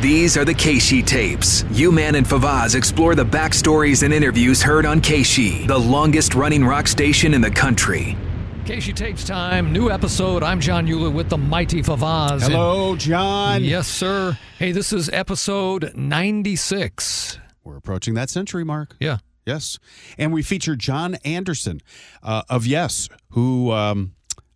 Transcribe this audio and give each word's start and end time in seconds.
These 0.00 0.38
are 0.38 0.44
the 0.44 0.54
KSHE 0.54 1.04
tapes. 1.06 1.64
U-Man 1.70 2.14
and 2.14 2.26
Favaz 2.26 2.74
explore 2.74 3.14
the 3.14 3.26
backstories 3.26 4.02
and 4.02 4.12
interviews 4.12 4.62
heard 4.62 4.86
on 4.86 5.02
KSHE, 5.02 5.66
the 5.66 5.78
longest 5.78 6.34
running 6.34 6.64
rock 6.64 6.88
station 6.88 7.34
in 7.34 7.42
the 7.42 7.50
country. 7.50 8.16
KSHE 8.64 8.94
Tapes 8.94 9.24
time, 9.24 9.70
new 9.70 9.90
episode. 9.90 10.42
I'm 10.42 10.60
John 10.60 10.86
Ulett 10.86 11.12
with 11.12 11.28
the 11.28 11.36
mighty 11.36 11.82
Favaz. 11.82 12.42
Hello, 12.48 12.96
John. 12.96 13.62
Yes, 13.62 13.86
sir. 13.86 14.38
Hey, 14.58 14.72
this 14.72 14.94
is 14.94 15.10
episode 15.10 15.92
96. 15.94 17.38
We're 17.62 17.76
approaching 17.76 18.14
that 18.14 18.30
century 18.30 18.64
mark. 18.64 18.96
Yeah. 18.98 19.18
Yes. 19.44 19.78
And 20.16 20.32
we 20.32 20.42
feature 20.42 20.74
Jon 20.74 21.16
Anderson 21.16 21.82
uh, 22.22 22.42
of 22.48 22.66
Yes, 22.66 23.08
who 23.30 23.72
um, 23.72 24.14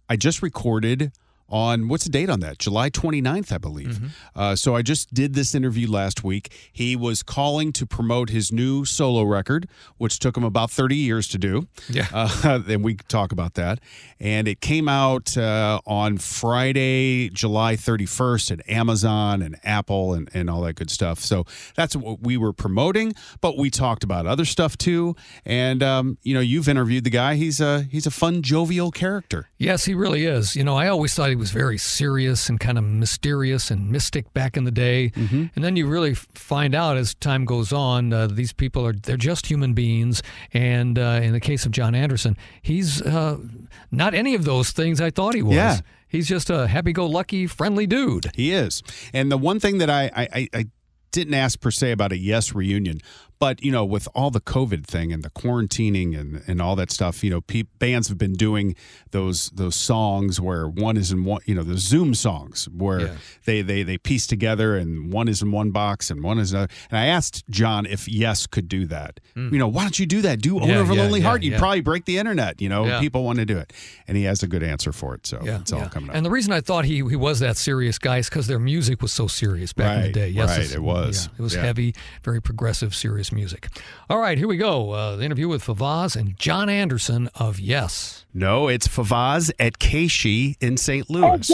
I 0.09 0.17
just 0.17 0.41
recorded 0.41 1.13
on 1.49 1.89
what's 1.89 2.05
the 2.05 2.11
date 2.11 2.29
on 2.29 2.41
that? 2.41 2.59
July 2.59 2.91
29th, 2.91 3.53
I 3.53 3.59
believe. 3.59 3.89
Mm-hmm. 3.89 4.07
Uh, 4.35 4.57
so 4.57 4.75
I 4.75 4.83
just 4.83 5.15
did 5.15 5.35
this 5.35 5.55
interview 5.55 5.91
last 5.91 6.25
week. 6.25 6.53
He 6.73 6.97
was 6.97 7.23
calling 7.23 7.73
to 7.75 7.87
promote 7.87 8.31
his 8.31 8.51
new 8.51 8.85
solo 8.85 9.23
record, 9.23 9.69
which 9.99 10.19
took 10.19 10.37
him 10.37 10.45
about 10.45 10.71
30 10.71 10.97
years 10.97 11.29
to 11.29 11.39
do. 11.39 11.69
Yeah. 11.89 12.07
Uh, 12.47 12.61
and 12.69 12.85
we 12.85 12.95
talk 12.95 13.33
about 13.33 13.55
that. 13.55 13.81
And 14.21 14.47
it 14.47 14.61
came 14.61 14.89
out 14.89 15.37
uh, 15.37 15.81
on 15.87 16.19
Friday, 16.19 17.29
July 17.31 17.77
31st 17.77 18.53
at 18.53 18.69
Amazon 18.69 19.43
and 19.43 19.57
Apple 19.65 20.13
and, 20.15 20.29
and 20.35 20.51
all 20.51 20.63
that 20.63 20.75
good 20.75 20.91
stuff. 20.91 21.21
So 21.21 21.45
that's 21.75 21.97
what 21.97 22.21
we 22.21 22.37
were 22.37 22.53
promoting, 22.53 23.15
but 23.41 23.57
we 23.57 23.71
talked 23.71 24.05
about 24.05 24.27
other 24.27 24.45
stuff 24.45 24.77
too. 24.77 25.17
And, 25.45 25.83
um, 25.83 26.19
you 26.23 26.35
know, 26.35 26.41
you've 26.41 26.69
interviewed 26.69 27.05
the 27.05 27.11
guy. 27.11 27.35
He's 27.37 27.61
a, 27.61 27.83
he's 27.83 28.07
a 28.07 28.11
fun, 28.11 28.43
jovial 28.43 28.91
character. 28.91 29.49
Yes, 29.59 29.85
he 29.85 29.95
really 29.95 30.25
is. 30.25 30.57
You 30.57 30.65
know, 30.65 30.77
I 30.77 30.89
always 30.89 31.15
thought 31.15 31.31
he 31.31 31.36
was 31.37 31.51
very 31.51 31.79
serious 31.79 32.49
and 32.49 32.59
kind 32.59 32.79
of 32.79 32.85
mysterious 32.85 33.71
and 33.71 33.91
mystic 33.91 34.33
back 34.35 34.57
in 34.57 34.65
the 34.65 34.71
day. 34.71 35.11
Mm-hmm. 35.11 35.47
And 35.55 35.65
then 35.65 35.77
you 35.77 35.87
really 35.87 36.15
find 36.15 36.75
out 36.75 36.97
as 36.97 37.15
time 37.15 37.45
goes 37.45 37.73
on, 37.73 38.13
uh, 38.13 38.27
these 38.27 38.53
people 38.53 38.87
are 38.87 38.93
they're 38.93 39.17
just 39.17 39.47
human 39.47 39.73
beings. 39.75 40.23
And 40.53 40.99
uh, 40.99 41.21
in 41.23 41.33
the 41.33 41.41
case 41.41 41.67
of 41.67 41.73
Jon 41.73 41.95
Anderson, 41.95 42.37
he's 42.63 43.03
uh, 43.03 43.39
not 43.91 44.15
any 44.15 44.35
of 44.35 44.45
those 44.45 44.71
things 44.73 45.01
I 45.01 45.11
thought 45.11 45.35
he 45.35 45.43
was. 45.43 45.55
Yeah. 45.55 45.79
He's 46.09 46.29
just 46.29 46.51
a 46.51 46.69
happy-go-lucky, 46.69 47.49
friendly 47.49 47.87
dude. 47.87 48.31
He 48.35 48.53
is. 48.53 48.83
And 49.13 49.31
the 49.31 49.37
one 49.37 49.59
thing 49.61 49.79
that 49.79 49.91
I, 49.91 50.05
I, 50.15 50.29
I- 50.33 50.49
I 50.55 50.65
didn't 51.13 51.35
ask 51.35 51.61
per 51.61 51.71
se 51.71 51.93
about 51.93 52.13
a 52.13 52.19
Yes 52.19 52.55
reunion, 52.55 52.99
but 53.39 53.63
you 53.63 53.71
know, 53.73 53.85
with 53.85 54.09
all 54.15 54.31
the 54.31 54.41
COVID 54.41 54.85
thing 54.87 55.13
and 55.13 55.23
the 55.23 55.31
quarantining 55.31 56.19
and, 56.19 56.43
and 56.47 56.61
all 56.63 56.77
that 56.77 56.91
stuff, 56.91 57.23
you 57.25 57.31
know, 57.31 57.41
pe- 57.41 57.63
bands 57.79 58.09
have 58.09 58.19
been 58.19 58.33
doing 58.35 58.75
those 59.11 59.51
those 59.51 59.77
songs 59.77 60.41
where 60.41 60.69
one 60.69 60.97
is 60.97 61.13
in 61.13 61.25
one, 61.25 61.41
you 61.47 61.55
know, 61.55 61.63
the 61.63 61.79
Zoom 61.79 62.15
songs 62.15 62.69
where 62.75 63.01
Yeah. 63.01 63.15
they 63.45 63.63
they 63.63 63.83
they 63.83 63.99
piece 63.99 64.27
together 64.27 64.77
and 64.77 65.13
one 65.13 65.29
is 65.29 65.43
in 65.43 65.51
one 65.53 65.71
box 65.71 66.11
and 66.11 66.23
one 66.23 66.39
is 66.39 66.53
another. 66.53 66.69
And 66.91 66.99
I 66.99 67.07
asked 67.07 67.45
John 67.51 67.87
if 67.87 68.09
Yes 68.09 68.47
could 68.47 68.69
do 68.69 68.87
that. 68.87 69.21
Hmm. 69.35 69.53
You 69.53 69.59
know, 69.59 69.69
why 69.69 69.83
don't 69.83 69.99
you 69.99 70.07
do 70.07 70.23
that? 70.23 70.41
Do 70.41 70.59
Owner. 70.61 70.73
Yeah, 70.75 70.81
of 70.81 70.91
a 70.91 70.95
yeah, 70.95 71.03
Lonely 71.03 71.21
Heart. 71.21 71.43
You'd 71.43 71.59
probably 71.59 71.81
break 71.83 72.05
the 72.05 72.19
internet. 72.19 72.61
You 72.61 72.69
know, 72.69 73.01
people 73.01 73.25
want 73.25 73.39
to 73.39 73.45
do 73.45 73.59
it, 73.59 73.73
and 74.09 74.17
he 74.17 74.25
has 74.25 74.43
a 74.43 74.49
good 74.49 74.63
answer 74.63 74.93
for 74.93 75.15
it. 75.15 75.27
So 75.27 75.41
Yeah, 75.45 75.61
it's 75.61 75.73
all 75.73 75.89
coming 75.89 76.11
up. 76.11 76.17
And 76.17 76.25
the 76.25 76.31
reason 76.31 76.53
I 76.53 76.61
thought 76.61 76.85
he, 76.85 76.97
he 76.97 77.17
was 77.17 77.41
that 77.41 77.57
serious 77.57 77.99
guy 77.99 78.19
is 78.19 78.29
because 78.29 78.47
their 78.47 78.59
music 78.59 79.03
was 79.03 79.13
so 79.13 79.27
serious 79.27 79.73
back 79.73 79.97
in 79.99 80.03
the 80.05 80.13
day. 80.13 80.29
Yes, 80.29 80.57
right, 80.59 80.73
it 80.73 80.83
was. 80.83 81.29
it 81.39 81.43
was 81.43 81.55
heavy, 81.55 81.95
very 82.23 82.41
progressive, 82.41 82.95
serious 82.95 83.26
music. 83.33 83.69
All 84.11 84.19
right, 84.19 84.39
here 84.39 84.49
we 84.49 84.57
go. 84.57 84.91
Uh, 84.93 85.17
the 85.17 85.25
interview 85.25 85.49
with 85.49 85.65
Favaz 85.65 86.17
and 86.17 86.37
Jon 86.39 86.69
Anderson 86.69 87.29
of 87.35 87.59
Yes. 87.61 88.25
no, 88.35 88.69
it's 88.69 88.89
Favaz 88.89 89.51
at 89.59 89.79
KSHE 89.79 90.57
in 90.61 90.77
St. 90.77 91.09
Louis. 91.11 91.51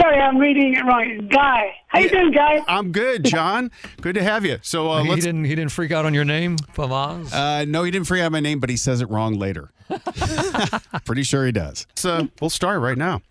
Sorry, 0.00 0.18
I'm 0.18 0.38
reading 0.38 0.74
it 0.74 0.84
wrong. 0.84 1.28
Guy. 1.28 1.72
How 1.86 2.00
you 2.00 2.08
doing, 2.10 2.32
Guy? 2.32 2.60
I'm 2.66 2.90
good, 2.90 3.24
John. 3.24 3.70
good 4.00 4.16
to 4.16 4.24
have 4.24 4.44
you. 4.44 4.58
So 4.60 4.90
uh, 4.90 5.02
he 5.04 5.08
let's. 5.10 5.24
didn't 5.24 5.44
he 5.44 5.54
didn't 5.54 5.70
freak 5.70 5.92
out 5.92 6.04
on 6.04 6.12
your 6.12 6.24
name, 6.24 6.56
Favaz. 6.56 7.32
Uh, 7.32 7.64
no, 7.64 7.84
he 7.84 7.92
didn't 7.92 8.08
forget 8.08 8.30
my 8.32 8.40
name, 8.40 8.58
but 8.58 8.70
he 8.70 8.76
says 8.76 9.00
it 9.00 9.08
wrong 9.08 9.34
later. 9.34 9.70
Pretty 11.04 11.22
sure 11.22 11.46
he 11.46 11.52
does. 11.52 11.86
So 11.94 12.28
we'll 12.40 12.50
start 12.50 12.80
right 12.80 12.98
now. 12.98 13.22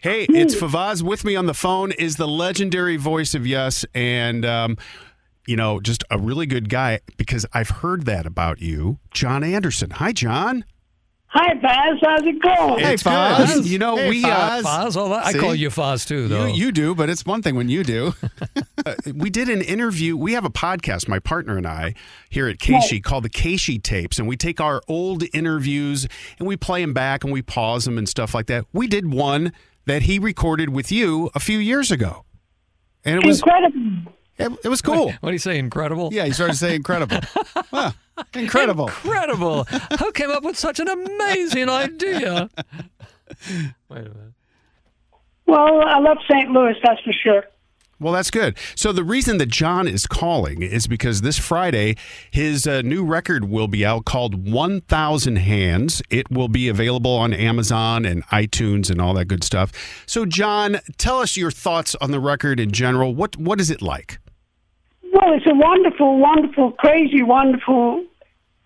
Hey, 0.00 0.24
it's 0.28 0.54
Favaz. 0.56 1.02
With 1.02 1.24
me 1.24 1.36
on 1.36 1.46
the 1.46 1.54
phone 1.54 1.92
is 1.92 2.16
the 2.16 2.26
legendary 2.26 2.96
voice 2.96 3.34
of 3.34 3.46
Yes, 3.46 3.84
and 3.94 4.44
um, 4.44 4.76
you 5.48 5.56
know, 5.56 5.80
just 5.80 6.04
a 6.10 6.18
really 6.18 6.44
good 6.44 6.68
guy 6.68 7.00
because 7.16 7.46
I've 7.54 7.70
heard 7.70 8.04
that 8.04 8.26
about 8.26 8.60
you, 8.60 8.98
Jon 9.12 9.42
Anderson. 9.42 9.90
Hi, 9.90 10.12
John. 10.12 10.64
Hi, 11.28 11.54
Baz. 11.54 11.98
How's 12.02 12.22
it 12.22 12.40
going? 12.40 12.78
Hey, 12.80 12.94
It's 12.94 13.02
good. 13.02 13.66
You 13.66 13.78
know, 13.78 13.96
Hey, 13.96 14.10
we 14.10 14.24
uh, 14.24 14.28
Faz. 14.28 14.62
Faz, 14.62 14.96
oh, 14.96 15.12
I 15.12 15.32
See? 15.32 15.38
call 15.38 15.54
you 15.54 15.70
Faz 15.70 16.06
too, 16.06 16.28
though. 16.28 16.46
You, 16.46 16.66
you 16.66 16.72
do, 16.72 16.94
but 16.94 17.08
it's 17.08 17.24
one 17.24 17.42
thing 17.42 17.54
when 17.54 17.68
you 17.68 17.82
do. 17.82 18.14
Uh, 18.86 18.94
we 19.12 19.28
did 19.28 19.48
an 19.48 19.60
interview. 19.60 20.16
We 20.16 20.34
have 20.34 20.44
a 20.44 20.50
podcast, 20.50 21.08
my 21.08 21.18
partner 21.18 21.56
and 21.56 21.66
I, 21.66 21.94
here 22.30 22.46
at 22.46 22.58
KSHE 22.58 23.02
called 23.02 23.24
the 23.24 23.28
KSHE 23.28 23.82
Tapes, 23.82 24.20
and 24.20 24.28
we 24.28 24.36
take 24.36 24.60
our 24.60 24.80
old 24.86 25.24
interviews 25.34 26.06
and 26.38 26.46
we 26.46 26.56
play 26.56 26.80
them 26.80 26.94
back 26.94 27.24
and 27.24 27.32
we 27.32 27.42
pause 27.42 27.84
them 27.84 27.98
and 27.98 28.08
stuff 28.08 28.34
like 28.34 28.46
that. 28.46 28.66
We 28.72 28.86
did 28.86 29.12
one 29.12 29.52
that 29.86 30.02
he 30.02 30.20
recorded 30.20 30.70
with 30.70 30.92
you 30.92 31.28
a 31.34 31.40
few 31.40 31.58
years 31.58 31.90
ago, 31.90 32.24
and 33.04 33.16
it 33.20 33.26
was 33.26 33.40
Incredible. 33.40 34.12
It, 34.38 34.52
it 34.64 34.68
was 34.68 34.82
cool. 34.82 35.12
what 35.20 35.30
do 35.30 35.32
you 35.32 35.38
say? 35.38 35.58
Incredible. 35.58 36.10
Yeah, 36.12 36.24
he 36.24 36.32
started 36.32 36.52
to 36.54 36.58
say 36.58 36.74
incredible. 36.74 37.18
Huh, 37.70 37.92
incredible. 38.34 38.86
Incredible! 38.86 39.64
Who 39.64 40.12
came 40.12 40.30
up 40.30 40.42
with 40.42 40.58
such 40.58 40.80
an 40.80 40.88
amazing 40.88 41.68
idea? 41.68 42.48
Wait 42.58 43.66
a 43.90 43.94
minute. 43.94 44.32
Well, 45.46 45.82
I 45.82 45.98
love 45.98 46.16
St. 46.30 46.50
Louis, 46.50 46.74
that's 46.82 47.00
for 47.02 47.12
sure. 47.12 47.44
Well, 48.00 48.12
that's 48.12 48.30
good. 48.30 48.56
So 48.76 48.92
the 48.92 49.02
reason 49.02 49.38
that 49.38 49.48
John 49.48 49.88
is 49.88 50.06
calling 50.06 50.62
is 50.62 50.86
because 50.86 51.20
this 51.22 51.36
Friday 51.36 51.96
his 52.30 52.64
uh, 52.66 52.80
new 52.82 53.04
record 53.04 53.46
will 53.50 53.66
be 53.66 53.84
out 53.84 54.04
called 54.04 54.48
1000 54.50 55.36
Hands. 55.36 56.02
It 56.08 56.30
will 56.30 56.48
be 56.48 56.68
available 56.68 57.10
on 57.16 57.32
Amazon 57.32 58.04
and 58.04 58.24
iTunes 58.28 58.88
and 58.88 59.00
all 59.00 59.14
that 59.14 59.24
good 59.24 59.42
stuff. 59.42 59.72
So 60.06 60.24
John, 60.26 60.78
tell 60.96 61.18
us 61.18 61.36
your 61.36 61.50
thoughts 61.50 61.96
on 61.96 62.12
the 62.12 62.20
record 62.20 62.60
in 62.60 62.70
general. 62.70 63.14
What 63.14 63.36
what 63.36 63.60
is 63.60 63.68
it 63.68 63.82
like? 63.82 64.20
Well, 65.18 65.32
it's 65.34 65.46
a 65.46 65.54
wonderful, 65.54 66.18
wonderful, 66.18 66.72
crazy, 66.72 67.22
wonderful 67.24 68.04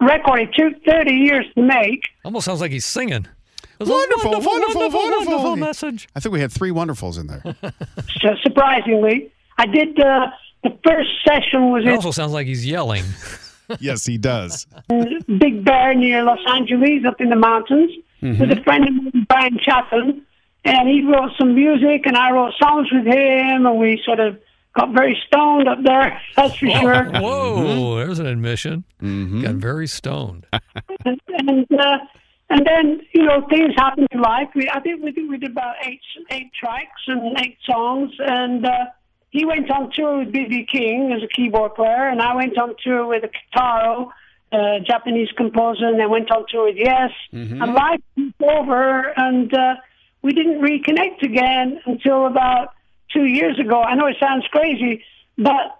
record. 0.01 0.41
It 0.41 0.51
took 0.55 0.85
30 0.85 1.11
years 1.11 1.47
to 1.55 1.63
make. 1.63 2.09
Almost 2.27 2.45
sounds 2.45 2.61
like 2.61 2.71
he's 2.73 2.85
singing. 2.85 3.27
It 3.63 3.69
was 3.81 3.89
a 3.89 3.93
Wonderful, 3.93 4.31
wonderful, 4.33 4.53
wonderful, 4.53 4.81
wonderful, 4.81 5.01
wonderful. 5.01 5.29
wonderful 5.37 5.57
message. 5.57 6.09
I 6.15 6.21
think 6.21 6.35
we 6.35 6.41
had 6.41 6.53
three 6.53 6.71
wonderfuls 6.71 7.19
in 7.19 7.27
there. 7.29 7.43
So 8.21 8.35
surprisingly, 8.43 9.33
I 9.59 9.67
did 9.67 9.99
uh, 9.99 10.27
the 10.63 10.77
first 10.85 11.09
session 11.27 11.71
was 11.71 11.85
It 11.85 11.89
in 11.89 11.95
also 11.95 12.11
sounds 12.11 12.33
like 12.33 12.47
he's 12.47 12.67
yelling. 12.67 13.05
yes, 13.81 14.05
he 14.05 14.19
does. 14.19 14.67
Big 15.39 15.65
Bear 15.65 15.95
near 15.95 16.23
Los 16.23 16.39
Angeles, 16.49 17.05
up 17.07 17.21
in 17.21 17.31
the 17.31 17.37
mountains, 17.37 17.91
with 18.21 18.53
a 18.53 18.61
friend 18.63 18.87
of 18.87 18.95
mine, 18.95 19.27
Brian 19.29 19.59
Chaplin, 19.59 20.23
and 20.67 20.89
he 20.89 21.03
wrote 21.03 21.31
some 21.39 21.55
music, 21.55 22.03
and 22.05 22.17
I 22.17 22.31
wrote 22.31 22.53
songs 22.63 22.89
with 22.93 23.07
him, 23.07 23.67
and 23.67 23.79
we 23.79 24.01
sort 24.05 24.21
of 24.21 24.39
got 24.75 24.93
very 24.93 25.21
stoned 25.27 25.69
up 25.69 25.79
there. 25.85 26.21
That's 26.37 26.57
for 26.57 26.71
sure. 26.71 27.05
Whoa, 27.21 27.97
there's 27.97 28.19
an 28.19 28.27
admission. 28.27 28.85
Got 29.01 29.55
very 29.57 29.87
stoned. 29.87 30.47
and 31.05 31.21
and, 31.29 31.67
uh, 31.81 31.99
and 32.51 32.67
then 32.67 33.01
you 33.13 33.25
know 33.25 33.47
things 33.49 33.75
happen 33.77 34.07
in 34.11 34.21
life. 34.21 34.49
We 34.55 34.69
I 34.69 34.81
think 34.81 35.03
we 35.03 35.13
did, 35.13 35.29
we 35.29 35.39
did 35.39 35.51
about 35.53 35.75
eight 35.87 36.01
eight 36.31 36.51
tracks 36.59 37.03
and 37.07 37.39
eight 37.41 37.59
songs, 37.65 38.13
and 38.19 38.65
uh, 38.67 38.87
he 39.31 39.45
went 39.45 39.71
on 39.71 39.91
tour 39.95 40.19
with 40.19 40.33
BB 40.33 40.69
King 40.69 41.13
as 41.17 41.23
a 41.23 41.29
keyboard 41.29 41.75
player, 41.75 42.09
and 42.09 42.21
I 42.21 42.35
went 42.35 42.59
on 42.59 42.75
tour 42.85 43.07
with 43.07 43.25
a 43.25 43.29
Kitaro, 43.29 44.09
uh, 44.53 44.79
Japanese 44.87 45.31
composer, 45.37 45.87
and 45.87 45.99
then 45.99 46.11
went 46.11 46.31
on 46.31 46.45
tour 46.51 46.67
with 46.67 46.77
Yes. 46.77 47.11
And 47.33 47.75
life 47.75 48.01
was 48.17 48.33
over, 48.43 49.13
and 49.17 49.53
uh, 49.55 49.77
we 50.21 50.33
didn't 50.35 50.61
reconnect 50.61 51.23
again 51.23 51.81
until 51.87 52.27
about 52.27 52.75
two 53.13 53.25
years 53.25 53.59
ago. 53.59 53.83
I 53.83 53.95
know 53.95 54.07
it 54.07 54.17
sounds 54.21 54.47
crazy, 54.51 55.05
but 55.37 55.79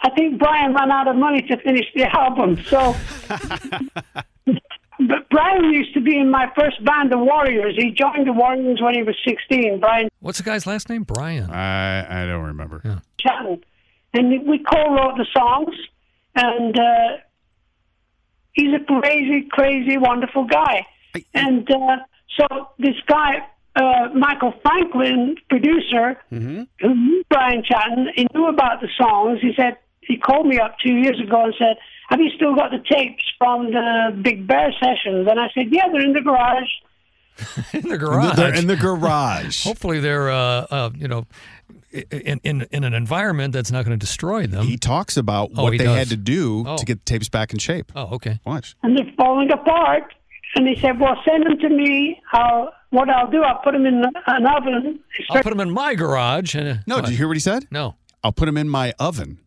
I 0.00 0.10
think 0.10 0.38
Brian 0.38 0.74
ran 0.74 0.90
out 0.90 1.08
of 1.08 1.16
money 1.16 1.42
to 1.42 1.56
finish 1.58 1.86
the 1.94 2.04
album, 2.18 2.62
so. 2.68 2.94
But 4.96 5.28
Brian 5.28 5.72
used 5.72 5.92
to 5.94 6.00
be 6.00 6.16
in 6.16 6.30
my 6.30 6.46
first 6.56 6.82
band, 6.84 7.10
the 7.10 7.18
Warriors. 7.18 7.74
He 7.76 7.90
joined 7.90 8.28
the 8.28 8.32
Warriors 8.32 8.80
when 8.80 8.94
he 8.94 9.02
was 9.02 9.16
16, 9.26 9.80
Brian 9.80 10.08
What's 10.20 10.38
the 10.38 10.44
guy's 10.44 10.66
last 10.66 10.88
name? 10.88 11.02
Brian. 11.02 11.50
I 11.50 12.22
I 12.22 12.26
don't 12.26 12.44
remember. 12.44 12.80
Chatton. 13.18 13.64
And 14.12 14.46
we 14.46 14.58
co-wrote 14.60 15.16
the 15.16 15.26
songs, 15.36 15.74
and 16.36 16.78
uh, 16.78 17.16
he's 18.52 18.72
a 18.72 18.84
crazy, 18.84 19.48
crazy, 19.50 19.98
wonderful 19.98 20.44
guy. 20.44 20.86
And 21.34 21.68
uh, 21.68 21.96
so 22.38 22.68
this 22.78 22.94
guy, 23.06 23.44
uh, 23.76 24.08
Michael 24.14 24.52
Franklin, 24.62 25.36
producer, 25.48 26.16
who 26.30 26.38
knew 26.94 27.24
Brian 27.28 27.62
Chatton, 27.64 28.08
he 28.14 28.26
knew 28.34 28.46
about 28.48 28.80
the 28.80 28.88
songs. 28.96 29.40
He 29.40 29.52
said, 29.56 29.76
he 30.00 30.16
called 30.18 30.46
me 30.46 30.58
up 30.58 30.76
two 30.84 30.94
years 30.96 31.20
ago 31.20 31.44
and 31.44 31.54
said, 31.58 31.76
have 32.10 32.20
you 32.20 32.30
still 32.36 32.54
got 32.54 32.70
the 32.70 32.82
tapes 32.88 33.24
from 33.38 33.72
the 33.72 34.16
Big 34.22 34.46
Bear 34.46 34.72
sessions? 34.80 35.26
And 35.28 35.40
I 35.40 35.48
said, 35.54 35.66
yeah, 35.72 35.88
they're 35.90 36.02
in 36.04 36.12
the 36.12 36.20
garage. 36.20 36.68
in 37.72 37.88
the 37.88 37.98
garage. 37.98 38.36
they're 38.36 38.54
in 38.54 38.66
the 38.68 38.76
garage. 38.76 39.64
Hopefully 39.64 39.98
they're, 40.00 40.30
uh, 40.30 40.66
uh, 40.70 40.90
you 40.94 41.08
know, 41.08 41.26
in, 42.10 42.40
in, 42.44 42.66
in 42.70 42.84
an 42.84 42.94
environment 42.94 43.52
that's 43.54 43.72
not 43.72 43.84
going 43.84 43.98
to 43.98 44.06
destroy 44.06 44.46
them. 44.46 44.66
He 44.66 44.76
talks 44.76 45.16
about 45.16 45.50
Oh, 45.56 45.64
what 45.64 45.70
they 45.72 45.78
does. 45.78 45.96
had 45.96 46.08
to 46.10 46.16
do 46.16 46.64
Oh. 46.66 46.76
to 46.76 46.84
get 46.84 47.04
the 47.04 47.10
tapes 47.10 47.28
back 47.28 47.52
in 47.52 47.58
shape. 47.58 47.90
oh, 47.96 48.14
okay. 48.16 48.38
Watch. 48.44 48.76
and 48.82 48.96
they're 48.96 49.12
falling 49.16 49.50
apart. 49.50 50.12
And 50.56 50.68
he 50.68 50.76
said, 50.80 51.00
"Well, 51.00 51.16
send 51.24 51.46
them 51.46 51.58
to 51.58 51.68
me. 51.68 52.20
I'll, 52.32 52.72
what 52.94 53.10
I'll 53.10 53.30
do, 53.30 53.42
I'll 53.42 53.58
put 53.58 53.72
them 53.72 53.84
in 53.86 54.02
an 54.26 54.46
oven. 54.46 55.00
I'll 55.30 55.42
put 55.42 55.50
them 55.50 55.60
in 55.60 55.70
my 55.70 55.94
garage. 55.94 56.54
And, 56.54 56.68
uh, 56.68 56.74
No, 56.86 56.96
what? 56.96 57.04
did 57.04 57.10
you 57.12 57.16
hear 57.18 57.26
what 57.28 57.36
he 57.36 57.40
said? 57.40 57.66
No. 57.70 57.96
I'll 58.22 58.32
put 58.32 58.46
them 58.46 58.56
in 58.56 58.68
my 58.68 58.94
oven. 58.98 59.38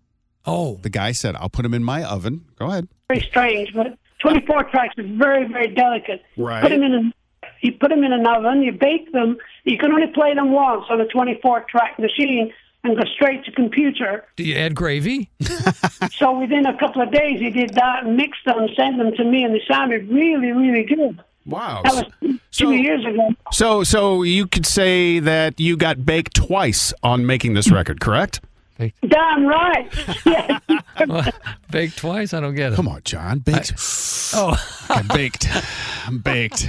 Oh, 0.45 0.79
The 0.81 0.89
guy 0.89 1.11
said, 1.11 1.35
I'll 1.35 1.49
put 1.49 1.63
them 1.63 1.73
in 1.73 1.83
my 1.83 2.03
oven. 2.03 2.45
Go 2.57 2.67
ahead. 2.67 2.87
Very 3.09 3.21
strange, 3.29 3.73
but 3.73 3.97
24 4.19 4.63
tracks 4.65 4.93
is 4.97 5.05
very, 5.17 5.47
very 5.47 5.67
delicate. 5.73 6.23
Right. 6.37 6.61
Put 6.61 6.69
them 6.69 6.83
in 6.83 6.93
a, 6.93 7.47
you 7.61 7.73
put 7.73 7.89
them 7.89 8.03
in 8.03 8.13
an 8.13 8.25
oven. 8.27 8.61
You 8.61 8.71
bake 8.71 9.11
them. 9.11 9.37
You 9.65 9.77
can 9.77 9.91
only 9.91 10.07
play 10.13 10.33
them 10.35 10.51
once 10.51 10.85
on 10.89 11.01
a 11.01 11.07
24 11.07 11.65
track 11.69 11.99
machine 11.99 12.53
and 12.83 12.95
go 12.95 13.03
straight 13.15 13.43
to 13.45 13.51
computer. 13.51 14.23
do 14.37 14.43
you 14.43 14.55
add 14.55 14.75
gravy? 14.75 15.29
So 16.13 16.39
within 16.39 16.65
a 16.65 16.77
couple 16.77 17.01
of 17.01 17.11
days, 17.11 17.39
he 17.39 17.49
did 17.49 17.71
that 17.75 18.05
and 18.05 18.15
mixed 18.17 18.45
them, 18.45 18.67
sent 18.75 18.97
them 18.97 19.11
to 19.17 19.23
me, 19.23 19.43
and 19.43 19.53
they 19.53 19.61
sounded 19.69 20.07
really, 20.09 20.51
really 20.51 20.83
good. 20.83 21.21
Wow. 21.47 21.81
That 21.83 21.93
was 21.93 22.05
two 22.21 22.39
So- 22.51 22.69
years 22.71 23.05
ago. 23.05 23.29
So, 23.51 23.83
so 23.83 24.23
you 24.23 24.45
could 24.47 24.65
say 24.65 25.19
that 25.19 25.59
you 25.59 25.77
got 25.77 26.05
baked 26.05 26.35
twice 26.35 26.93
on 27.03 27.25
making 27.25 27.53
this 27.53 27.71
record, 27.71 27.99
correct? 28.01 28.41
Baked. 28.77 29.09
Damn 29.09 29.47
right. 29.47 29.89
yes. 30.25 30.61
Baked 31.71 31.97
twice? 31.97 32.33
I 32.35 32.39
don't 32.41 32.53
get 32.53 32.73
it. 32.73 32.75
Come 32.75 32.87
on, 32.87 33.01
John. 33.03 33.39
Baked. 33.39 33.73
Oh, 34.35 34.55
I'm 34.89 35.07
baked. 35.07 35.47
I'm 36.05 36.19
baked. 36.19 36.67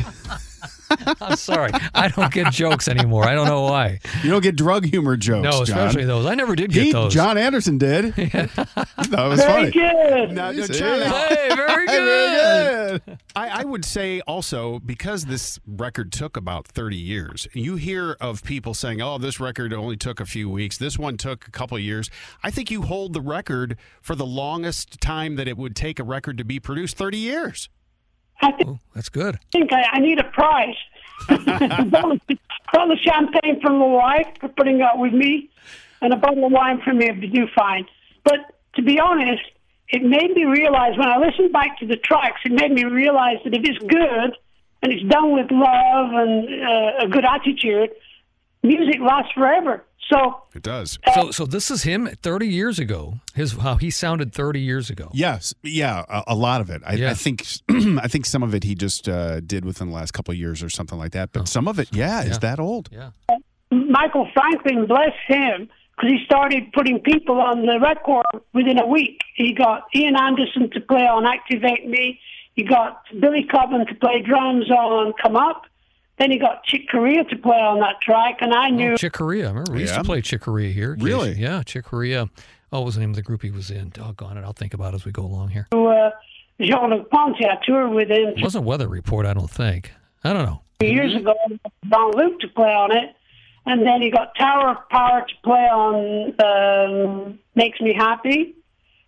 I'm 1.20 1.37
sorry. 1.37 1.70
I 1.94 2.09
don't 2.09 2.32
get 2.32 2.53
jokes 2.53 2.88
anymore. 2.88 3.25
I 3.25 3.35
don't 3.35 3.47
know 3.47 3.62
why. 3.62 4.00
You 4.23 4.31
don't 4.31 4.43
get 4.43 4.56
drug 4.56 4.85
humor 4.87 5.17
jokes, 5.17 5.44
No, 5.44 5.62
especially 5.62 6.03
John. 6.03 6.09
those. 6.09 6.26
I 6.26 6.35
never 6.35 6.56
did 6.56 6.73
get 6.73 6.85
He, 6.85 6.93
those. 6.93 7.12
Jon 7.15 7.37
Anderson 7.38 7.79
did. 7.79 8.15
that 8.15 8.69
was 9.11 9.41
Very 9.41 9.70
funny. 9.70 9.70
good. 9.70 10.32
Now, 10.32 10.50
You 10.50 10.61
now, 10.61 10.67
see? 10.67 10.79
John, 10.79 11.00
Hey, 11.29 11.49
very 11.55 11.87
Very 11.87 11.87
good. 11.87 13.03
good. 13.06 13.19
I, 13.37 13.61
I 13.61 13.65
would 13.65 13.85
say 13.85 14.20
also 14.23 14.79
because 14.81 15.26
this 15.26 15.59
record 15.67 16.11
took 16.12 16.37
about 16.37 16.67
30 16.67 16.97
years, 16.97 17.47
you 17.53 17.76
hear 17.76 18.17
of 18.20 18.43
people 18.43 18.75
saying, 18.75 19.00
oh, 19.03 19.19
this 19.19 19.38
record 19.41 19.73
only 19.73 19.97
took 19.97 20.20
a 20.20 20.26
few 20.26 20.49
weeks. 20.49 20.79
This 20.79 20.99
one 20.99 21.17
took 21.17 21.47
a 21.47 21.50
couple 21.50 21.76
of 21.76 21.82
years. 21.82 22.11
I 22.43 22.50
think 22.50 22.70
you 22.70 22.82
hold 22.82 23.12
the 23.12 23.20
record 23.20 23.76
for 24.00 24.15
the 24.15 24.26
longest 24.26 25.00
time 25.00 25.37
that 25.37 25.47
it 25.49 25.56
would 25.56 25.76
take 25.76 25.99
a 25.99 26.05
record 26.05 26.38
to 26.38 26.44
be 26.44 26.59
produced 26.61 26.97
30 26.97 27.19
years. 27.19 27.69
I 28.40 28.52
think 28.52 28.69
Oh, 28.69 28.79
that's 28.94 29.08
good. 29.08 29.35
I 29.37 29.38
think 29.52 29.73
I, 29.73 29.82
I 29.93 29.99
need 30.00 30.19
a 30.20 30.25
prize. 30.25 30.76
bottle, 31.29 32.19
bottle 32.73 32.93
of 32.93 32.99
champagne 33.02 33.61
from 33.61 33.79
my 33.79 33.87
wife 33.87 34.29
for 34.40 34.49
putting 34.49 34.82
up 34.82 34.99
with 34.99 35.12
me, 35.12 35.50
and 36.00 36.12
a 36.12 36.17
bottle 36.17 36.44
of 36.46 36.52
wine 36.52 36.81
from 36.82 36.99
me 36.99 37.08
if 37.08 37.17
you 37.23 37.29
do 37.29 37.46
fine. 37.56 37.87
But 38.25 38.55
to 38.76 38.82
be 38.82 39.00
honest, 39.00 39.43
it 39.88 40.02
made 40.02 40.31
me 40.32 40.44
realize 40.44 40.96
when 40.96 41.08
I 41.08 41.17
listened 41.19 41.52
back 41.52 41.79
to 41.81 41.87
the 41.87 41.96
tracks, 41.96 42.40
it 42.44 42.52
made 42.52 42.70
me 42.73 42.85
realize 42.85 43.38
that 43.44 43.55
if 43.55 43.64
it's 43.64 43.79
good 43.79 44.37
and 44.82 44.93
it's 44.93 45.02
done 45.08 45.32
with 45.34 45.50
love 45.50 46.12
and 46.12 46.49
uh, 46.62 47.05
a 47.05 47.08
good 47.08 47.25
attitude, 47.25 47.91
music 48.62 49.00
lasts 49.00 49.32
forever. 49.32 49.84
So 50.10 50.43
It 50.55 50.62
does. 50.62 50.99
So, 51.14 51.31
so 51.31 51.44
this 51.46 51.70
is 51.70 51.82
him 51.82 52.08
30 52.22 52.46
years 52.49 52.78
ago. 52.78 53.14
His 53.34 53.52
how 53.52 53.76
he 53.76 53.90
sounded 53.90 54.32
30 54.32 54.60
years 54.60 54.88
ago. 54.90 55.10
Yes, 55.12 55.55
yeah, 55.62 56.05
a, 56.08 56.22
a 56.28 56.34
lot 56.34 56.60
of 56.60 56.70
it. 56.70 56.82
I, 56.87 56.94
Yeah. 56.94 57.10
I 57.10 57.14
think, 57.14 57.44
I 57.70 58.08
think 58.08 58.25
some 58.26 58.43
of 58.43 58.55
it 58.55 58.64
he 58.64 58.75
just 58.75 59.08
uh, 59.08 59.40
did 59.40 59.64
within 59.64 59.88
the 59.88 59.94
last 59.94 60.12
couple 60.12 60.32
of 60.32 60.38
years 60.38 60.62
or 60.62 60.70
something 60.70 60.99
like 60.99 61.12
that. 61.12 61.32
But 61.32 61.46
some 61.49 61.69
of 61.69 61.78
it, 61.78 61.88
yeah, 61.93 62.22
Yeah. 62.22 62.31
is 62.31 62.38
that 62.38 62.58
old. 62.58 62.88
Yeah. 62.93 63.10
Michael 63.70 64.28
Franklin, 64.32 64.87
bless 64.87 65.12
him, 65.26 65.69
because 65.96 66.10
he 66.10 66.25
started 66.25 66.72
putting 66.72 67.00
people 67.00 67.38
on 67.40 67.66
the 67.66 67.78
record 67.81 68.25
within 68.55 68.78
a 68.78 68.87
week. 68.87 69.20
He 69.34 69.52
got 69.52 69.82
Ian 69.94 70.16
Anderson 70.16 70.70
to 70.70 70.81
play 70.81 71.02
on 71.06 71.26
Activate 71.26 71.87
Me. 71.87 72.19
He 72.55 72.64
got 72.64 73.02
Billy 73.20 73.44
Cobham 73.50 73.84
to 73.87 73.94
play 73.96 74.22
drums 74.22 74.70
on 74.70 75.12
Come 75.22 75.37
Up. 75.37 75.64
Then 76.19 76.31
he 76.32 76.38
got 76.38 76.65
Chick 76.65 76.88
Corea 76.91 77.25
to 77.25 77.37
play 77.37 77.56
on 77.59 77.79
that 77.81 78.00
track, 78.00 78.38
and 78.41 78.53
I 78.53 78.70
knew 78.70 78.93
Oh, 78.94 78.97
Chick 78.97 79.12
Corea. 79.12 79.44
I 79.47 79.49
remember 79.49 79.73
we 79.73 79.81
used 79.82 79.94
to 79.94 80.03
play 80.05 80.20
Chick 80.20 80.41
Corea 80.43 80.70
here. 80.73 80.97
Really? 80.99 81.32
Yeah, 81.32 81.62
Chick 81.62 81.85
Corea. 81.85 82.29
Oh, 82.73 82.81
what 82.81 82.87
was 82.87 82.94
the 82.97 83.00
name 83.00 83.11
of 83.11 83.17
the 83.17 83.23
group 83.23 83.43
he 83.43 83.50
was 83.50 83.70
in? 83.70 83.91
Doggone 83.91 84.37
it. 84.37 84.43
I'll 84.44 84.53
think 84.53 84.75
about 84.75 84.93
it 84.94 84.97
as 84.97 85.05
we 85.05 85.12
go 85.12 85.23
along 85.23 85.50
here. 85.50 85.69
uh, 85.73 86.11
Jean-Luc 86.61 87.09
Ponty. 87.11 87.47
I 87.47 87.56
toured 87.65 87.91
with 87.93 88.11
him 88.11 88.35
It 88.37 88.43
wasn't 88.43 88.65
Weather 88.65 88.88
Report, 88.88 89.26
I 89.26 89.32
don't 89.32 89.49
think. 89.50 89.93
I 90.25 90.32
don't 90.32 90.44
know. 90.44 90.61
years 90.81 91.15
ago. 91.15 91.35
Jean-Luc 91.88 92.41
to 92.41 92.49
play 92.49 92.75
on 92.75 92.91
it, 92.97 93.15
and 93.65 93.87
then 93.87 94.03
he 94.03 94.11
got 94.11 94.35
Tower 94.37 94.70
of 94.70 94.88
Power 94.88 95.20
to 95.26 95.35
play 95.44 95.67
on 95.69 96.35
um, 96.44 97.38
Makes 97.55 97.81
Me 97.81 97.94
Happy, 97.94 98.55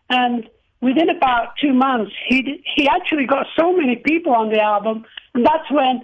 and 0.09 0.49
within 0.81 1.11
about 1.11 1.57
two 1.61 1.73
months, 1.73 2.13
he 2.29 2.43
d- 2.43 2.63
he 2.77 2.89
actually 2.89 3.27
got 3.27 3.47
so 3.59 3.77
many 3.77 3.97
people 3.97 4.33
on 4.33 4.49
the 4.51 4.61
album, 4.61 5.05
and 5.35 5.45
that's 5.45 5.71
when 5.71 6.03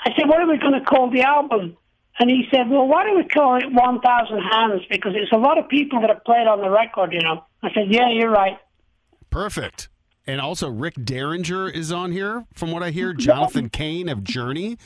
I 0.00 0.10
said, 0.16 0.28
"What 0.28 0.40
are 0.40 0.48
we 0.48 0.58
going 0.58 0.74
to 0.74 0.84
call 0.84 1.10
the 1.10 1.22
album?" 1.22 1.76
And 2.18 2.30
he 2.30 2.44
said, 2.50 2.70
"Well, 2.70 2.86
why 2.86 3.04
don't 3.04 3.16
we 3.16 3.24
call 3.24 3.56
it 3.56 3.70
1,000 3.70 4.38
Hands 4.40 4.82
because 4.90 5.12
it's 5.14 5.32
a 5.32 5.36
lot 5.36 5.58
of 5.58 5.68
people 5.68 6.00
that 6.00 6.10
have 6.10 6.24
played 6.24 6.46
on 6.46 6.60
the 6.60 6.70
record, 6.70 7.12
you 7.12 7.20
know." 7.20 7.44
I 7.62 7.72
said, 7.72 7.90
"Yeah, 7.90 8.10
you're 8.10 8.30
right." 8.30 8.58
Perfect. 9.30 9.88
And 10.26 10.40
also, 10.40 10.68
Rick 10.68 10.94
Derringer 11.04 11.68
is 11.68 11.92
on 11.92 12.10
here, 12.10 12.46
from 12.52 12.72
what 12.72 12.82
I 12.82 12.90
hear. 12.90 13.12
Jonathan 13.12 13.68
Cain 13.68 14.08
of 14.08 14.24
Journey. 14.24 14.76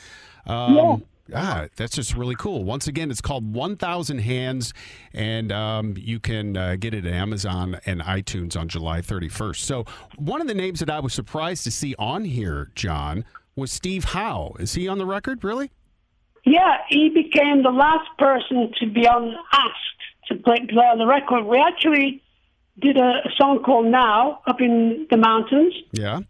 Um, 0.45 1.03
Ah, 1.33 1.67
that's 1.75 1.95
just 1.95 2.15
really 2.15 2.35
cool. 2.35 2.63
Once 2.63 2.87
again, 2.87 3.09
it's 3.09 3.21
called 3.21 3.53
1000 3.53 4.19
Hands, 4.19 4.73
and 5.13 5.51
um, 5.51 5.95
you 5.97 6.19
can 6.19 6.57
uh, 6.57 6.75
get 6.77 6.93
it 6.93 7.05
at 7.05 7.13
Amazon 7.13 7.79
and 7.85 8.01
iTunes 8.01 8.59
on 8.59 8.67
July 8.67 9.01
31st. 9.01 9.57
So, 9.57 9.85
one 10.17 10.41
of 10.41 10.47
the 10.47 10.53
names 10.53 10.79
that 10.79 10.89
I 10.89 10.99
was 10.99 11.13
surprised 11.13 11.63
to 11.65 11.71
see 11.71 11.95
on 11.97 12.25
here, 12.25 12.71
John, 12.75 13.23
was 13.55 13.71
Steve 13.71 14.05
Howe. 14.05 14.55
Is 14.59 14.73
he 14.73 14.87
on 14.87 14.97
the 14.97 15.05
record, 15.05 15.43
really? 15.43 15.71
Yeah, 16.45 16.77
he 16.89 17.09
became 17.09 17.63
the 17.63 17.69
last 17.69 18.07
person 18.17 18.71
to 18.79 18.87
be 18.89 19.07
on 19.07 19.35
asked 19.51 20.01
to 20.27 20.35
play, 20.35 20.57
play 20.69 20.85
on 20.85 20.97
the 20.97 21.05
record. 21.05 21.43
We 21.45 21.59
actually 21.59 22.23
did 22.79 22.97
a, 22.97 23.21
a 23.25 23.29
song 23.37 23.61
called 23.63 23.85
"Now" 23.87 24.41
up 24.47 24.59
in 24.61 25.05
the 25.11 25.17
mountains, 25.17 25.73
Yeah. 25.91 26.21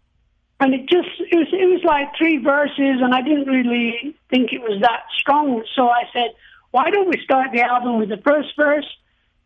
and 0.60 0.74
it 0.74 0.82
just 0.88 1.08
it 1.30 1.36
was 1.36 1.48
it 1.52 1.64
was 1.70 1.82
like 1.84 2.08
three 2.18 2.38
verses, 2.38 3.00
and 3.00 3.14
I 3.14 3.22
didn't 3.22 3.46
really 3.46 4.14
think 4.28 4.52
it 4.52 4.60
was 4.60 4.80
that 4.82 5.04
strong. 5.18 5.62
So 5.74 5.88
I 5.88 6.02
said, 6.12 6.30
"Why 6.72 6.90
don't 6.90 7.08
we 7.08 7.18
start 7.24 7.48
the 7.54 7.62
album 7.62 7.98
with 7.98 8.10
the 8.10 8.18
first 8.18 8.48
verse, 8.56 8.86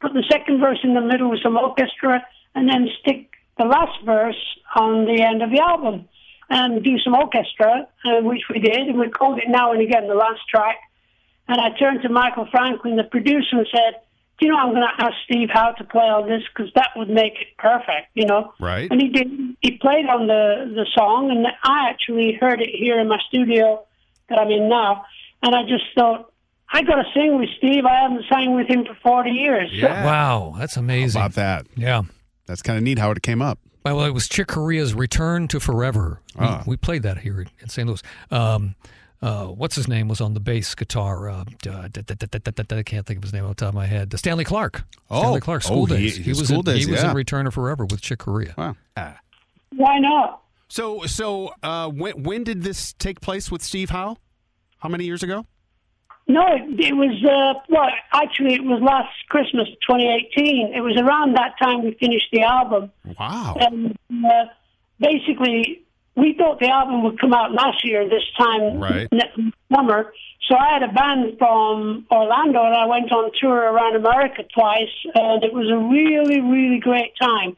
put 0.01 0.15
the 0.15 0.25
second 0.29 0.59
verse 0.59 0.79
in 0.83 0.95
the 0.95 1.01
middle 1.01 1.31
with 1.31 1.43
some 1.45 1.57
orchestra, 1.57 2.25
and 2.57 2.69
then 2.69 2.89
stick 3.01 3.31
the 3.59 3.67
last 3.67 4.03
verse 4.05 4.43
on 4.75 5.05
the 5.05 5.23
end 5.23 5.43
of 5.43 5.51
the 5.51 5.61
album, 5.61 6.09
and 6.49 6.83
do 6.83 6.99
some 6.99 7.15
orchestra, 7.15 7.89
uh, 8.05 8.21
which 8.23 8.43
we 8.53 8.61
did, 8.61 8.89
and 8.89 8.99
we 8.99 9.09
called 9.09 9.39
it 9.39 9.49
Now 9.49 9.73
and 9.73 9.83
Again, 9.83 10.09
the 10.09 10.15
last 10.15 10.41
track." 10.49 10.77
And 11.49 11.61
I 11.61 11.71
turned 11.79 12.03
to 12.03 12.09
Michael 12.09 12.49
Franklin, 12.51 12.97
the 12.97 13.05
producer, 13.05 13.59
and 13.59 13.67
said, 13.71 14.01
"Do 14.39 14.47
you 14.47 14.53
know 14.53 14.59
I'm 14.59 14.71
going 14.71 14.83
to 14.83 15.05
ask 15.05 15.15
Steve 15.25 15.49
Howe 15.51 15.73
to 15.73 15.85
play 15.85 16.05
on 16.05 16.29
this 16.29 16.43
because 16.49 16.73
that 16.75 16.91
would 16.97 17.09
make 17.09 17.35
it 17.41 17.57
perfect, 17.59 18.09
you 18.15 18.27
know." 18.27 18.53
Right. 18.61 18.91
And 18.91 19.01
he 19.01 19.09
did. 19.09 19.57
He 19.61 19.73
played 19.79 20.07
on 20.07 20.27
the 20.27 20.73
the 20.75 20.87
song, 20.95 21.31
and 21.31 21.47
I 21.63 21.91
actually 21.91 22.35
heard 22.41 22.61
it 22.61 22.71
here 22.71 22.99
in 22.99 23.09
my 23.09 23.19
studio 23.29 23.85
that 24.29 24.39
I'm 24.39 24.51
in 24.51 24.69
now. 24.69 25.05
And 25.43 25.55
I 25.55 25.63
just 25.63 25.85
thought, 25.95 26.33
I 26.73 26.83
got 26.83 26.97
to 26.97 27.05
sing 27.15 27.39
with 27.39 27.49
Steve. 27.59 27.85
I 27.85 27.95
haven't 27.95 28.25
sang 28.33 28.55
with 28.55 28.69
him 28.69 28.85
for 28.85 28.95
40 29.03 29.31
years. 29.31 29.71
So 29.81 29.87
Wow, 29.87 30.55
that's 30.59 30.77
amazing. 30.77 31.21
About 31.21 31.35
that. 31.35 31.67
Yeah. 31.77 32.03
That's 32.47 32.63
kind 32.63 32.77
of 32.77 32.83
neat 32.83 32.99
how 32.99 33.11
it 33.11 33.23
came 33.23 33.43
up. 33.43 33.59
Well, 33.95 34.05
it 34.07 34.15
was 34.15 34.29
Chick 34.29 34.49
Corea's 34.49 34.95
Return 34.95 35.49
to 35.49 35.61
Forever. 35.61 36.21
We, 36.39 36.45
Ah. 36.45 36.63
we 36.67 36.77
played 36.77 37.03
that 37.05 37.19
here 37.19 37.47
in 37.61 37.69
St. 37.69 37.87
Louis. 37.87 38.03
Um, 38.31 38.75
uh, 39.23 39.47
what's 39.47 39.75
his 39.77 39.89
name 39.89 40.09
was 40.09 40.21
on 40.21 40.35
the 40.35 40.41
bass 40.41 40.75
guitar? 40.75 41.29
Uh, 41.29 41.35
uh, 41.41 41.45
da- 41.63 41.89
da- 41.89 42.03
da- 42.03 42.15
da- 42.15 42.27
da- 42.39 42.51
da- 42.51 42.63
da- 42.63 42.77
I 42.79 42.83
can't 42.83 43.07
think 43.07 43.19
of 43.19 43.23
his 43.23 43.33
name 43.33 43.45
off 43.45 43.51
the 43.57 43.65
top 43.65 43.69
of 43.71 43.75
my 43.75 43.87
head. 43.87 44.17
Stanley 44.19 44.45
Clarke. 44.45 44.85
Oh. 45.11 45.21
Stanley 45.21 45.41
Clarke. 45.41 45.63
School 45.63 45.83
Oh, 45.83 45.87
he- 45.87 46.11
Days. 46.11 46.27
was 46.39 46.49
School 46.49 46.59
in, 46.61 46.65
Days, 46.65 46.85
He 46.85 46.91
was 46.91 47.01
yeah. 47.03 47.11
in 47.11 47.17
Return 47.17 47.45
to 47.47 47.51
Forever 47.51 47.85
with 47.87 48.01
Chick 48.03 48.19
Corea. 48.19 48.55
Wow. 48.59 48.77
why 49.75 49.99
not? 49.99 50.43
So, 50.69 51.05
so 51.07 51.53
uh, 51.63 51.89
when, 51.89 52.23
when 52.25 52.45
did 52.45 52.63
this 52.63 52.93
take 52.95 53.21
place 53.21 53.51
with 53.51 53.63
Steve 53.63 53.91
Howe? 53.91 54.17
How 54.81 54.89
many 54.89 55.05
years 55.05 55.23
ago? 55.23 55.47
No, 56.29 56.43
it, 56.49 56.95
was, 56.97 57.15
uh, 57.25 57.61
well, 57.69 57.89
actually, 58.13 58.55
it 58.55 58.65
was 58.65 58.83
last 58.83 59.09
Christmas, 59.29 59.69
2018. 59.89 60.75
It 60.75 60.81
was 60.81 60.97
around 60.99 61.37
that 61.37 61.55
time 61.63 61.85
we 61.85 61.93
finished 62.01 62.27
the 62.33 62.43
album. 62.43 62.91
Wow. 63.19 63.57
And 63.61 63.97
uh, 64.25 64.47
basically, 64.99 65.83
we 66.17 66.35
thought 66.37 66.59
the 66.59 66.69
album 66.69 67.05
would 67.05 67.21
come 67.21 67.33
out 67.33 67.53
last 67.53 67.85
year, 67.85 68.09
this 68.09 68.25
time 68.37 68.79
Right. 68.81 69.07
next 69.13 69.39
summer. 69.73 70.13
So 70.49 70.57
I 70.57 70.73
had 70.73 70.83
a 70.83 70.93
band 70.93 71.39
from 71.39 72.07
Orlando, 72.11 72.65
and 72.65 72.75
I 72.75 72.87
went 72.87 73.13
on 73.13 73.31
tour 73.41 73.55
around 73.73 73.95
America 73.97 74.43
twice, 74.53 74.91
and 75.15 75.45
it 75.45 75.53
was 75.53 75.71
a 75.71 75.77
really, 75.79 76.41
really 76.41 76.79
great 76.81 77.13
time. 77.21 77.57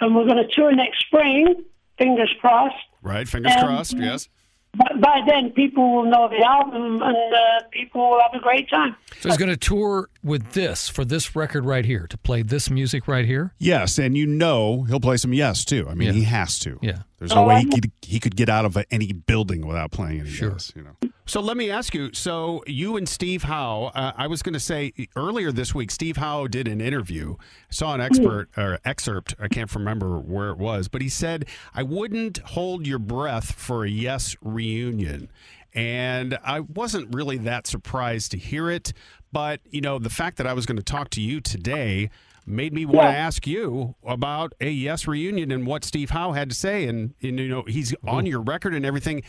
And 0.00 0.14
we're 0.14 0.24
going 0.26 0.36
to 0.36 0.48
tour 0.52 0.72
next 0.74 1.00
spring, 1.06 1.64
fingers 1.98 2.32
crossed. 2.40 2.74
Right. 3.02 3.26
Fingers 3.28 3.52
Um, 3.56 3.66
crossed. 3.66 3.96
Yes. 3.96 4.28
But 4.76 5.00
by 5.00 5.20
then, 5.26 5.50
people 5.50 5.94
will 5.94 6.04
know 6.04 6.28
the 6.28 6.44
album, 6.44 7.02
and 7.02 7.34
uh, 7.34 7.66
people 7.70 8.10
will 8.10 8.20
have 8.20 8.34
a 8.34 8.42
great 8.42 8.68
time. 8.68 8.96
So 9.20 9.28
he's 9.28 9.38
going 9.38 9.50
to 9.50 9.56
tour 9.56 10.08
with 10.24 10.52
this 10.52 10.88
for 10.88 11.04
this 11.04 11.36
record 11.36 11.64
right 11.64 11.84
here 11.84 12.06
to 12.08 12.16
play 12.18 12.42
this 12.42 12.70
music 12.70 13.06
right 13.06 13.26
here? 13.26 13.52
Yes, 13.58 13.98
and 13.98 14.16
you 14.16 14.26
know 14.26 14.82
he'll 14.84 14.98
play 15.00 15.16
some 15.18 15.32
yes 15.32 15.64
too. 15.64 15.86
I 15.88 15.94
mean, 15.94 16.08
Yeah. 16.08 16.14
he 16.14 16.22
has 16.24 16.58
to. 16.60 16.78
Yeah. 16.82 16.98
There's 17.18 17.30
no 17.32 17.44
Oh, 17.44 17.48
way 17.48 17.60
he 17.60 17.66
could 17.66 17.90
he 18.02 18.20
could 18.20 18.36
get 18.36 18.48
out 18.48 18.64
of 18.64 18.76
any 18.90 19.12
building 19.12 19.66
without 19.66 19.92
playing 19.92 20.20
any 20.20 20.30
Sure. 20.30 20.52
yes. 20.52 20.72
You 20.74 20.82
know. 20.82 20.96
So 21.26 21.40
let 21.40 21.56
me 21.56 21.70
ask 21.70 21.94
you. 21.94 22.12
So 22.12 22.62
you 22.66 22.98
and 22.98 23.08
Steve 23.08 23.44
Howe, 23.44 23.90
uh, 23.94 24.12
I 24.14 24.26
was 24.26 24.42
going 24.42 24.52
to 24.52 24.60
say 24.60 24.92
earlier 25.16 25.50
this 25.52 25.74
week, 25.74 25.90
Steve 25.90 26.18
Howe 26.18 26.46
did 26.48 26.68
an 26.68 26.82
interview. 26.82 27.36
I 27.38 27.44
saw 27.72 27.94
an 27.94 28.00
expert 28.02 28.48
or 28.58 28.78
excerpt. 28.84 29.34
I 29.40 29.48
can't 29.48 29.74
remember 29.74 30.18
where 30.18 30.50
it 30.50 30.58
was, 30.58 30.88
but 30.88 31.00
he 31.00 31.08
said, 31.08 31.46
"I 31.74 31.82
wouldn't 31.82 32.38
hold 32.38 32.86
your 32.86 32.98
breath 32.98 33.52
for 33.52 33.84
a 33.84 33.88
Yes 33.88 34.36
reunion." 34.42 35.30
And 35.74 36.38
I 36.44 36.60
wasn't 36.60 37.14
really 37.14 37.36
that 37.38 37.66
surprised 37.66 38.30
to 38.30 38.38
hear 38.38 38.70
it, 38.70 38.92
but 39.32 39.60
you 39.68 39.80
know, 39.80 39.98
the 39.98 40.10
fact 40.10 40.36
that 40.36 40.46
I 40.46 40.52
was 40.52 40.66
going 40.66 40.76
to 40.76 40.82
talk 40.82 41.10
to 41.10 41.20
you 41.20 41.40
today 41.40 42.10
made 42.46 42.72
me 42.72 42.84
want 42.84 43.08
to 43.08 43.16
ask 43.16 43.46
you 43.46 43.94
about 44.06 44.52
a 44.60 44.68
Yes 44.70 45.06
reunion 45.06 45.50
and 45.50 45.66
what 45.66 45.84
Steve 45.84 46.10
Howe 46.10 46.32
had 46.32 46.50
to 46.50 46.54
say. 46.54 46.86
And, 46.86 47.14
and 47.22 47.38
you 47.38 47.48
know, 47.48 47.64
he's 47.66 47.92
mm-hmm. 47.92 48.08
on 48.08 48.26
your 48.26 48.40
record 48.40 48.74
and 48.74 48.84
everything. 48.84 49.22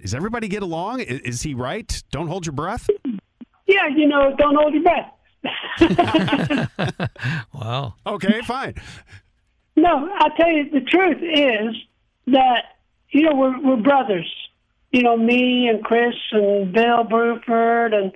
Does 0.00 0.14
everybody 0.14 0.48
get 0.48 0.62
along? 0.62 1.00
I- 1.00 1.20
Is, 1.24 1.42
he 1.42 1.54
right? 1.54 2.02
Don't 2.10 2.28
hold 2.28 2.46
your 2.46 2.52
breath. 2.52 2.88
Yeah, 3.66 3.88
you 3.88 4.06
know, 4.06 4.34
don't 4.36 4.54
hold 4.54 4.74
your 4.74 4.82
breath. 4.82 5.12
Wow. 7.52 7.94
Okay, 8.06 8.40
fine. 8.42 8.74
No, 9.76 10.08
I'll 10.18 10.30
tell 10.30 10.50
you, 10.50 10.70
the 10.70 10.80
truth 10.80 11.18
is 11.22 11.74
that, 12.28 12.76
you 13.10 13.22
know, 13.22 13.34
we're, 13.34 13.60
we're 13.60 13.76
brothers. 13.76 14.32
You 14.90 15.02
know, 15.02 15.16
me 15.16 15.68
and 15.68 15.84
Chris 15.84 16.14
and 16.32 16.72
Bill 16.72 17.04
Bruford 17.04 17.94
and, 17.94 18.12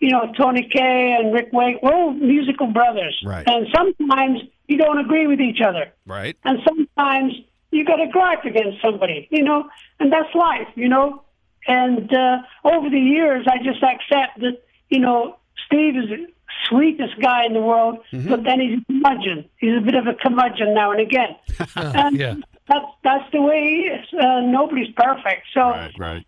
you 0.00 0.10
know, 0.10 0.32
Tony 0.36 0.68
Kaye 0.72 1.16
and 1.18 1.32
Rick 1.32 1.50
Wake, 1.52 1.82
we're 1.82 1.92
all 1.92 2.12
musical 2.12 2.68
brothers. 2.68 3.20
Right. 3.24 3.46
And 3.46 3.66
sometimes 3.74 4.40
you 4.66 4.78
don't 4.78 4.98
agree 4.98 5.26
with 5.26 5.40
each 5.40 5.60
other. 5.60 5.92
Right. 6.06 6.36
And 6.44 6.58
sometimes 6.66 7.34
you 7.70 7.84
got 7.84 7.96
to 7.96 8.06
gripe 8.10 8.44
against 8.44 8.80
somebody, 8.82 9.28
you 9.30 9.42
know, 9.42 9.68
and 10.00 10.12
that's 10.12 10.34
life, 10.34 10.68
you 10.74 10.88
know. 10.88 11.22
And 11.68 12.12
uh, 12.12 12.38
over 12.64 12.88
the 12.88 12.98
years, 12.98 13.46
I 13.48 13.58
just 13.58 13.82
accept 13.82 14.40
that, 14.40 14.62
you 14.88 15.00
know, 15.00 15.36
Steve 15.66 15.96
is 15.96 16.08
the 16.08 16.26
sweetest 16.68 17.20
guy 17.20 17.44
in 17.44 17.52
the 17.52 17.60
world, 17.60 17.98
but 18.12 18.44
then 18.44 18.60
he's 18.60 18.78
a 18.78 18.84
curmudgeon. 18.86 19.48
He's 19.58 19.76
a 19.76 19.80
bit 19.80 19.94
of 19.94 20.06
a 20.06 20.14
curmudgeon 20.14 20.74
now 20.74 20.92
and 20.92 21.00
again. 21.00 21.36
and 21.76 22.16
yeah. 22.16 22.34
That's, 22.68 22.86
that's 23.04 23.30
the 23.32 23.40
way 23.40 23.60
he 23.62 23.80
is. 23.88 24.06
Uh, 24.12 24.40
nobody's 24.40 24.92
perfect. 24.96 25.46
So 25.54 25.60
Right. 25.60 25.94
Right. 25.98 26.26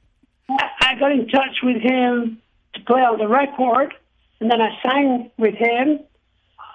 I, 0.49 0.65
I 0.81 0.99
got 0.99 1.13
in 1.13 1.29
touch 1.29 1.57
with 1.63 1.83
him 1.83 2.41
to 2.75 2.81
play 2.83 3.01
on 3.01 3.19
the 3.19 3.29
record, 3.29 3.95
and 4.41 4.51
then 4.51 4.61
I 4.61 4.71
sang 4.83 5.31
with 5.37 5.55
him 5.55 6.01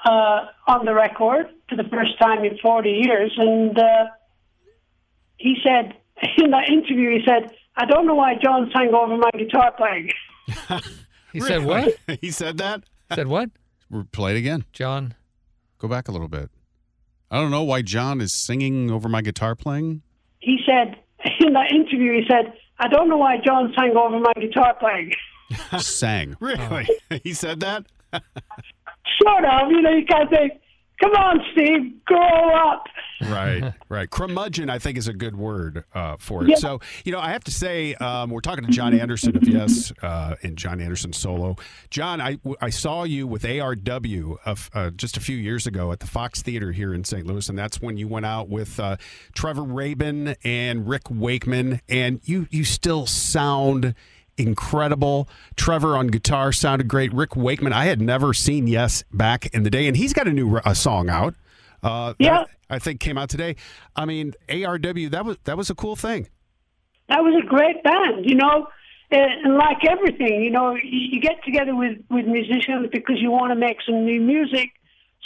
uh, 0.06 0.48
on 0.68 0.86
the 0.86 0.94
record 0.94 1.48
for 1.70 1.76
the 1.76 1.86
first 1.86 2.20
time 2.20 2.44
in 2.44 2.58
40 2.62 2.90
years. 2.90 3.34
And 3.38 3.78
uh, 3.78 4.06
he 5.38 5.56
said, 5.64 5.94
in 6.38 6.52
that 6.52 6.70
interview, 6.70 7.20
he 7.20 7.26
said, 7.26 7.52
I 7.76 7.86
don't 7.86 8.06
know 8.06 8.16
why 8.16 8.36
John 8.44 8.70
sang 8.74 8.94
over 8.94 9.18
my 9.18 9.32
guitar 9.38 9.72
playing. 9.78 10.12
He 11.34 11.40
said 11.42 11.66
what? 11.66 11.98
he 12.22 12.30
said 12.30 12.60
that? 12.60 12.84
said 13.14 13.28
what? 13.28 13.50
We're- 13.90 14.06
Play 14.12 14.36
it 14.36 14.38
again. 14.38 14.66
John. 14.72 15.16
Go 15.80 15.88
back 15.88 16.08
a 16.08 16.12
little 16.12 16.28
bit. 16.28 16.50
I 17.34 17.38
don't 17.38 17.50
know 17.50 17.64
why 17.64 17.82
John 17.82 18.22
is 18.22 18.32
singing 18.32 18.92
over 18.92 19.10
my 19.10 19.24
guitar 19.24 19.56
playing. 19.56 20.04
He 20.38 20.60
said, 20.68 20.98
in 21.40 21.54
that 21.54 21.72
interview, 21.72 22.22
he 22.22 22.28
said, 22.30 22.54
I 22.78 22.88
don't 22.88 23.10
know 23.10 23.18
why 23.18 23.38
John 23.44 23.74
sang 23.76 23.98
over 23.98 24.20
my 24.20 24.34
guitar 24.40 24.76
playing. 24.80 25.14
Sang. 25.80 26.38
Really? 26.40 26.88
Oh. 27.12 27.18
he 27.24 27.34
said 27.34 27.60
that? 27.62 27.88
Sort 28.14 29.46
of, 29.46 29.72
you 29.72 29.82
know, 29.82 29.90
you 29.90 30.06
kind 30.06 30.24
of 30.24 30.30
think, 30.30 30.54
come 31.00 31.12
on, 31.14 31.42
Steve, 31.52 32.04
grow 32.06 32.56
up. 32.56 32.86
Right, 33.22 33.74
right. 33.90 34.10
Curmudgeon, 34.10 34.70
I 34.70 34.80
think, 34.80 34.98
is 34.98 35.08
a 35.08 35.14
good 35.14 35.36
word 35.36 35.84
uh, 35.94 36.18
for 36.20 36.44
it. 36.44 36.50
Yeah. 36.50 36.56
So, 36.56 36.80
you 37.06 37.12
know, 37.12 37.20
I 37.20 37.32
have 37.32 37.44
to 37.46 37.52
say, 37.52 37.96
um, 37.96 38.30
we're 38.30 38.42
talking 38.42 38.66
to 38.66 38.72
Jon 38.72 38.98
Anderson 38.98 39.36
of 39.36 39.48
Yes 39.48 39.92
uh, 40.02 40.36
and 40.44 40.58
Jon 40.58 40.82
Anderson 40.82 41.14
solo. 41.14 41.56
John, 41.90 42.22
I, 42.22 42.38
I 42.62 42.70
saw 42.70 43.04
you 43.04 43.28
with 43.28 43.44
ARW 43.44 44.38
of, 44.46 44.70
uh, 44.74 44.90
just 44.92 45.18
a 45.18 45.22
few 45.22 45.38
years 45.38 45.68
ago 45.68 45.92
at 45.92 46.00
the 46.00 46.08
Fox 46.08 46.42
Theater 46.42 46.72
here 46.72 46.94
in 46.94 47.04
St. 47.04 47.26
Louis, 47.26 47.48
and 47.50 47.58
that's 47.58 47.82
when 47.82 47.98
you 47.98 48.08
went 48.08 48.26
out 48.26 48.50
with 48.50 48.80
uh, 48.80 48.98
Trevor 49.34 49.64
Rabin 49.64 50.36
and 50.44 50.88
Rick 50.88 51.10
Wakeman, 51.10 51.82
and 51.88 52.20
you 52.24 52.48
you 52.50 52.64
still 52.64 53.06
sound 53.06 53.96
incredible. 54.38 55.28
Trevor 55.56 55.96
on 55.98 56.08
guitar 56.08 56.52
sounded 56.52 56.88
great. 56.88 57.14
Rick 57.14 57.36
Wakeman, 57.36 57.74
I 57.74 57.86
had 57.86 58.02
never 58.02 58.34
seen 58.34 58.68
Yes 58.68 59.04
back 59.12 59.48
in 59.48 59.64
the 59.64 59.70
day, 59.70 59.88
and 59.88 59.96
he's 59.98 60.14
got 60.14 60.28
a 60.28 60.34
new 60.34 60.58
uh, 60.58 60.74
song 60.74 61.10
out. 61.10 61.36
Uh, 61.82 62.14
Yeah. 62.20 62.46
I 62.70 62.80
think 62.80 63.00
came 63.00 63.18
out 63.18 63.30
today. 63.30 63.56
I 63.96 64.06
mean, 64.06 64.34
ARW 64.50 65.12
that 65.12 65.26
was 65.26 65.38
that 65.44 65.58
was 65.58 65.70
a 65.70 65.76
cool 65.76 65.96
thing. 65.96 66.28
that 67.10 67.20
was 67.24 67.40
a 67.44 67.46
great 67.46 67.84
band, 67.84 68.26
you 68.26 68.36
know. 68.36 68.68
And 69.12 69.56
like 69.58 69.86
everything, 69.88 70.42
you 70.42 70.50
know, 70.50 70.74
you, 70.74 70.82
you 71.12 71.22
get 71.22 71.44
together 71.46 71.76
with 71.76 72.00
with 72.10 72.26
musicians 72.26 72.88
because 72.92 73.18
you 73.22 73.30
want 73.30 73.52
to 73.52 73.56
make 73.56 73.78
some 73.86 74.06
new 74.06 74.20
music. 74.22 74.70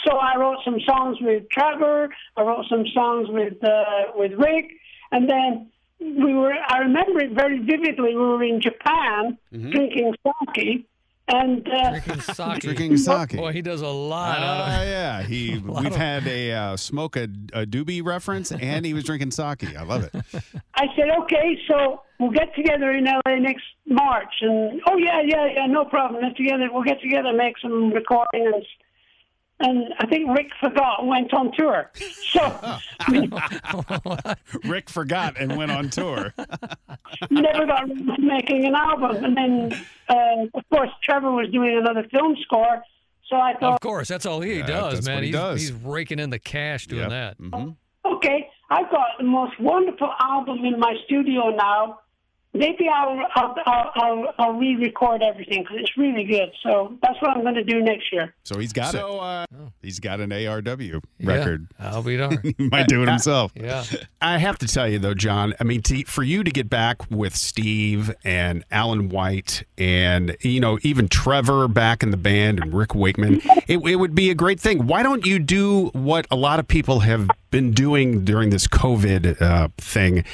So 0.04 0.16
I 0.18 0.36
wrote 0.36 0.58
some 0.64 0.78
songs 0.86 1.16
with 1.22 1.44
Trevor. 1.50 2.10
I 2.36 2.42
wrote 2.42 2.66
some 2.68 2.84
songs 2.92 3.28
with 3.30 3.64
uh, 3.64 4.12
with 4.14 4.32
Rick, 4.32 4.72
and 5.10 5.28
then 5.30 5.70
we 6.00 6.34
were. 6.34 6.52
I 6.52 6.78
remember 6.78 7.20
it 7.20 7.32
very 7.32 7.58
vividly. 7.58 8.10
We 8.10 8.16
were 8.16 8.42
in 8.44 8.60
Japan 8.60 9.38
drinking 9.50 10.14
sake, 10.54 10.86
and 11.28 11.68
uh, 11.68 11.90
Drinking 11.90 12.20
sake. 12.34 12.60
Drinking 12.60 12.96
sake. 12.96 13.36
Boy, 13.36 13.52
he 13.52 13.62
does 13.62 13.82
a 13.82 13.88
lot. 13.88 14.38
out 14.38 14.44
Ah, 14.44 14.80
of 14.82 14.88
yeah. 14.88 15.22
He 15.22 15.58
we've 15.58 15.94
had 15.94 16.26
a 16.26 16.52
uh, 16.52 16.76
smoke 16.76 17.16
a, 17.16 17.24
a 17.52 17.66
doobie 17.66 18.04
reference, 18.04 18.52
and 18.52 18.86
he 18.86 18.94
was 18.94 19.04
drinking 19.04 19.32
sake. 19.32 19.76
I 19.76 19.82
love 19.82 20.04
it. 20.04 20.14
I 20.74 20.86
said, 20.96 21.06
okay, 21.22 21.58
so 21.68 22.02
we'll 22.18 22.30
get 22.30 22.54
together 22.54 22.92
in 22.92 23.04
LA 23.04 23.36
next 23.40 23.64
March. 23.86 24.32
And 24.40 24.80
oh 24.88 24.96
yeah, 24.96 25.20
yeah, 25.24 25.46
yeah, 25.54 25.66
no 25.66 25.84
problem. 25.84 26.22
Let's 26.22 26.36
together. 26.36 26.68
We'll 26.72 26.84
get 26.84 27.00
together, 27.02 27.32
make 27.32 27.58
some 27.60 27.90
recording, 27.92 28.46
and 28.54 28.64
and 29.60 29.92
I 29.98 30.06
think 30.06 30.28
Rick 30.36 30.50
forgot 30.60 31.00
and 31.00 31.08
went 31.08 31.32
on 31.34 31.50
tour. 31.52 31.90
So 31.94 32.78
Rick 34.64 34.90
forgot 34.90 35.36
and 35.38 35.56
went 35.56 35.70
on 35.70 35.90
tour. 35.90 36.34
we 37.30 37.40
never 37.40 37.66
got 37.66 37.84
around 37.88 38.06
to 38.06 38.22
making 38.22 38.64
an 38.66 38.74
album. 38.74 39.24
And 39.24 39.36
then 39.36 39.72
uh, 40.08 40.46
of 40.54 40.64
course 40.70 40.90
Trevor 41.02 41.30
was 41.32 41.48
doing 41.50 41.76
another 41.76 42.06
film 42.10 42.36
score. 42.42 42.82
So 43.28 43.36
I 43.36 43.52
thought, 43.60 43.74
Of 43.74 43.80
course, 43.80 44.08
that's 44.08 44.24
all 44.26 44.40
he 44.40 44.58
Yeah, 44.58 44.66
does, 44.66 44.94
that's 44.94 45.06
man. 45.06 45.16
what 45.16 45.22
he 45.24 45.28
he's, 45.28 45.36
does. 45.36 45.60
he's 45.60 45.72
raking 45.72 46.18
in 46.18 46.30
the 46.30 46.38
cash 46.38 46.86
doing 46.86 47.02
Yep. 47.02 47.10
that. 47.10 47.38
Mhm. 47.38 47.76
okay, 48.06 48.48
I've 48.70 48.90
got 48.90 49.06
the 49.18 49.24
most 49.24 49.58
wonderful 49.60 50.10
album 50.20 50.64
in 50.64 50.78
my 50.78 50.94
studio 51.04 51.50
now. 51.50 52.00
Maybe 52.54 52.88
I'll 52.88 53.20
I'll 53.34 53.54
I'll, 53.66 53.92
I'll, 53.94 54.34
I'll 54.38 54.52
re-record 54.54 55.22
everything 55.22 55.62
because 55.62 55.76
it's 55.80 55.96
really 55.96 56.24
good. 56.24 56.50
So 56.62 56.96
that's 57.02 57.20
what 57.20 57.36
I'm 57.36 57.42
going 57.42 57.54
to 57.54 57.64
do 57.64 57.80
next 57.82 58.12
year. 58.12 58.34
So 58.44 58.58
he's 58.58 58.72
got 58.72 58.94
it. 58.94 58.98
So 58.98 59.18
uh, 59.20 59.46
He's 59.82 60.00
got 60.00 60.20
an 60.20 60.30
ARW 60.30 61.00
Yeah, 61.18 61.32
record. 61.32 61.68
I'll 61.78 62.02
be 62.02 62.16
darned. 62.16 62.54
He 62.58 62.68
might 62.68 62.88
do 62.88 63.02
it 63.02 63.08
himself. 63.08 63.52
Yeah. 63.54 63.84
I 64.20 64.38
have 64.38 64.58
to 64.58 64.66
tell 64.66 64.88
you 64.88 64.98
though, 64.98 65.14
John. 65.14 65.54
I 65.60 65.64
mean, 65.64 65.82
to, 65.82 66.02
for 66.04 66.22
you 66.22 66.42
to 66.42 66.50
get 66.50 66.68
back 66.68 67.10
with 67.10 67.36
Steve 67.36 68.14
and 68.24 68.64
Alan 68.70 69.08
White, 69.08 69.64
and 69.76 70.36
you 70.40 70.60
know 70.60 70.78
even 70.82 71.08
Trevor 71.08 71.68
back 71.68 72.02
in 72.02 72.10
the 72.10 72.16
band 72.16 72.60
and 72.60 72.72
Rick 72.74 72.94
Wakeman, 72.94 73.40
it, 73.66 73.78
it 73.78 73.96
would 73.96 74.14
be 74.14 74.30
a 74.30 74.34
great 74.34 74.58
thing. 74.58 74.86
Why 74.86 75.02
don't 75.02 75.24
you 75.24 75.38
do 75.38 75.88
what 75.88 76.26
a 76.30 76.36
lot 76.36 76.58
of 76.58 76.66
people 76.66 77.00
have 77.00 77.28
been 77.50 77.72
doing 77.72 78.24
during 78.24 78.50
this 78.50 78.66
COVID 78.66 79.40
uh, 79.40 79.68
thing? 79.78 80.24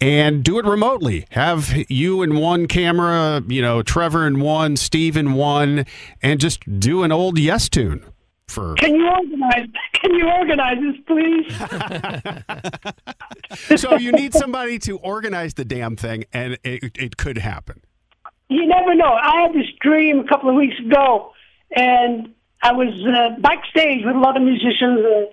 And 0.00 0.42
do 0.42 0.58
it 0.58 0.64
remotely. 0.64 1.26
Have 1.30 1.74
you 1.90 2.22
in 2.22 2.36
one 2.36 2.66
camera, 2.66 3.42
you 3.46 3.60
know, 3.60 3.82
Trevor 3.82 4.26
in 4.26 4.40
one, 4.40 4.76
Steve 4.76 5.14
in 5.16 5.34
one, 5.34 5.84
and 6.22 6.40
just 6.40 6.80
do 6.80 7.02
an 7.02 7.12
old 7.12 7.38
Yes 7.38 7.68
tune 7.68 8.04
for 8.50 8.74
Can 8.74 8.94
you 8.94 9.08
organize? 9.08 9.68
Can 9.92 10.14
you 10.14 10.28
organize 10.28 10.78
this, 10.80 10.96
please? 11.06 11.46
so 13.80 13.96
you 13.96 14.12
need 14.12 14.34
somebody 14.34 14.78
to 14.80 14.98
organize 14.98 15.54
the 15.54 15.64
damn 15.64 15.96
thing, 15.96 16.24
and 16.32 16.58
it, 16.64 16.96
it 16.98 17.16
could 17.16 17.38
happen. 17.38 17.80
You 18.48 18.66
never 18.66 18.94
know. 18.94 19.12
I 19.12 19.42
had 19.42 19.52
this 19.52 19.68
dream 19.80 20.18
a 20.18 20.24
couple 20.28 20.50
of 20.50 20.56
weeks 20.56 20.78
ago, 20.80 21.32
and 21.74 22.34
I 22.62 22.72
was 22.72 22.88
uh, 23.06 23.40
backstage 23.40 24.04
with 24.04 24.16
a 24.16 24.18
lot 24.18 24.36
of 24.36 24.42
musicians. 24.42 25.00
And 25.04 25.28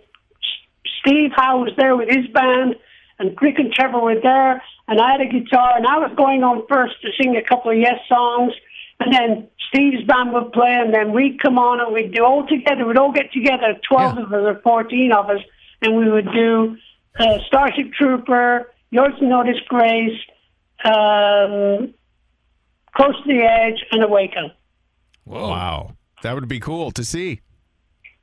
Steve 0.99 1.31
Howe 1.35 1.63
was 1.63 1.73
there 1.77 1.95
with 1.95 2.09
his 2.09 2.27
band, 2.27 2.75
and 3.19 3.35
Rick 3.41 3.59
and 3.59 3.71
Trevor 3.71 3.99
were 3.99 4.19
there, 4.21 4.61
and 4.87 4.99
I 5.01 5.11
had 5.11 5.21
a 5.21 5.25
guitar, 5.27 5.73
and 5.75 5.85
I 5.87 5.97
was 5.97 6.11
going 6.15 6.43
on 6.43 6.63
first 6.67 6.95
to 7.01 7.09
sing 7.21 7.35
a 7.35 7.41
couple 7.43 7.71
of 7.71 7.77
Yes 7.77 7.99
songs, 8.07 8.53
and 8.99 9.13
then 9.13 9.47
Steve's 9.69 10.03
band 10.05 10.33
would 10.33 10.51
play, 10.53 10.73
and 10.79 10.93
then 10.93 11.11
we'd 11.13 11.41
come 11.41 11.57
on 11.59 11.79
and 11.81 11.93
we'd 11.93 12.13
do 12.13 12.23
all 12.23 12.47
together. 12.47 12.85
We'd 12.85 12.97
all 12.97 13.11
get 13.11 13.31
together, 13.33 13.75
twelve 13.87 14.17
Yeah. 14.17 14.23
of 14.23 14.33
us 14.33 14.55
or 14.55 14.61
fourteen 14.63 15.11
of 15.11 15.29
us, 15.29 15.41
and 15.81 15.95
we 15.97 16.09
would 16.09 16.31
do 16.31 16.77
uh, 17.19 17.37
Starship 17.47 17.91
Trooper, 17.93 18.71
Yours 18.91 19.13
to 19.19 19.25
No 19.25 19.43
Disgrace. 19.43 20.19
Um, 20.85 21.93
Close 22.95 23.15
to 23.23 23.27
the 23.27 23.43
Edge, 23.43 23.83
and 23.91 24.03
Awaken. 24.03 24.51
Whoa. 25.25 25.49
Wow. 25.49 25.95
That 26.23 26.33
would 26.33 26.47
be 26.47 26.59
cool 26.59 26.89
to 26.91 27.03
see. 27.03 27.41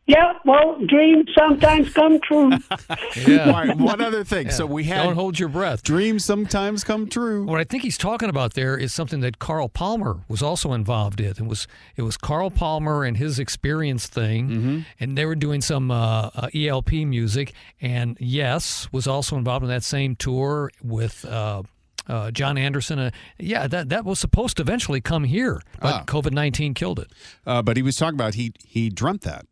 Yeah, 0.07 0.35
well, 0.45 0.79
dreams 0.87 1.31
sometimes 1.37 1.91
come 1.95 2.21
true. 2.21 2.53
Yeah. 3.27 3.47
All 3.47 3.53
right, 3.53 3.75
one 3.77 4.01
other 4.03 4.23
thing. 4.25 4.51
So 4.51 4.67
we 4.67 4.85
had 4.85 5.03
Don't 5.05 5.15
hold 5.15 5.39
your 5.39 5.49
breath. 5.49 5.83
Dreams 5.83 6.25
sometimes 6.25 6.85
come 6.85 7.09
true. 7.09 7.45
What 7.47 7.59
I 7.61 7.65
think 7.65 7.83
he's 7.85 7.97
talking 7.97 8.29
about 8.29 8.53
there 8.55 8.77
is 8.77 8.93
something 8.93 9.21
that 9.21 9.39
Carl 9.39 9.69
Palmer 9.69 10.21
was 10.29 10.43
also 10.43 10.73
involved 10.75 11.21
in. 11.21 11.29
It 11.31 11.47
was 11.47 11.67
it 11.97 12.03
was 12.03 12.17
Carl 12.19 12.51
Palmer 12.51 13.05
and 13.05 13.17
his 13.17 13.39
experience 13.39 14.07
thing, 14.07 14.49
Mm-hmm. 14.49 14.79
and 15.01 15.17
they 15.17 15.25
were 15.25 15.37
doing 15.37 15.61
some 15.63 15.91
uh, 15.91 16.31
uh, 16.35 16.49
ELP 16.55 16.93
music. 16.93 17.55
And 17.81 18.19
Yes 18.21 18.89
was 18.93 19.07
also 19.07 19.37
involved 19.37 19.63
in 19.63 19.71
that 19.71 19.85
same 19.85 20.17
tour 20.17 20.71
with. 20.83 21.25
Uh, 21.25 21.63
uh, 22.07 22.31
Jon 22.31 22.59
Anderson, 22.59 22.99
uh, 22.99 23.11
yeah, 23.39 23.67
that 23.67 23.89
that 23.89 24.05
was 24.05 24.19
supposed 24.19 24.59
to 24.59 24.63
eventually 24.63 25.01
come 25.01 25.25
here, 25.25 25.63
but 25.81 25.95
Ah. 25.95 26.05
COVID 26.07 26.33
nineteen 26.33 26.75
killed 26.75 26.99
it. 26.99 27.11
Uh, 27.47 27.63
but 27.63 27.79
he 27.79 27.83
was 27.83 27.97
talking 27.97 28.15
about 28.15 28.35
he 28.35 28.53
he 28.67 28.91
dreamt 28.91 29.23
that. 29.23 29.47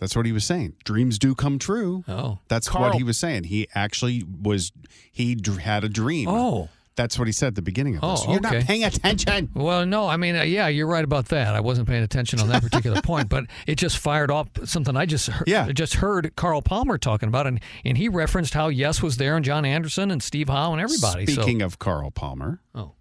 That's 0.00 0.16
what 0.16 0.26
he 0.26 0.32
was 0.32 0.44
saying. 0.44 0.74
Dreams 0.84 1.18
do 1.18 1.34
come 1.34 1.58
true. 1.58 2.02
Oh, 2.08 2.38
That's 2.48 2.68
Carl- 2.68 2.86
what 2.88 2.96
he 2.96 3.02
was 3.04 3.18
saying. 3.18 3.44
He 3.44 3.68
actually 3.74 4.24
was 4.42 4.72
he 5.12 5.34
dr- 5.34 5.58
had 5.58 5.84
a 5.84 5.88
dream. 5.88 6.28
oh, 6.28 6.68
That's 6.96 7.18
what 7.18 7.28
he 7.28 7.32
said 7.32 7.48
at 7.48 7.54
the 7.54 7.62
beginning 7.62 7.96
of 7.96 8.00
this. 8.02 8.24
Oh, 8.26 8.32
You're 8.32 8.44
okay. 8.46 8.58
not 8.58 8.66
paying 8.66 8.84
attention. 8.84 9.50
Well, 9.54 9.86
no, 9.86 10.06
I 10.08 10.16
mean, 10.16 10.36
uh, 10.36 10.42
yeah, 10.42 10.68
you're 10.68 10.86
right 10.86 11.04
about 11.04 11.26
that. 11.28 11.54
I 11.54 11.60
wasn't 11.60 11.86
paying 11.88 12.02
attention 12.02 12.40
on 12.40 12.48
that 12.48 12.62
particular 12.62 13.00
point, 13.04 13.28
but 13.28 13.44
it 13.66 13.76
just 13.76 13.98
fired 13.98 14.30
off 14.30 14.48
something 14.64 14.96
I 14.96 15.06
just 15.06 15.28
heard, 15.28 15.46
Yeah. 15.46 15.70
just 15.72 15.94
heard 15.94 16.34
Carl 16.36 16.62
Palmer 16.62 16.98
talking 16.98 17.28
about, 17.28 17.46
and 17.46 17.60
and 17.84 17.96
he 17.98 18.08
referenced 18.08 18.54
how 18.54 18.68
Yes 18.68 19.02
was 19.02 19.18
there 19.18 19.36
and 19.36 19.44
Jon 19.44 19.64
Anderson 19.64 20.10
and 20.10 20.22
Steve 20.22 20.48
Howe 20.48 20.72
and 20.72 20.80
everybody. 20.82 21.26
Speaking 21.26 21.62
of 21.62 21.78
Carl 21.78 22.10
Palmer, 22.10 22.60
oh, 22.74 22.92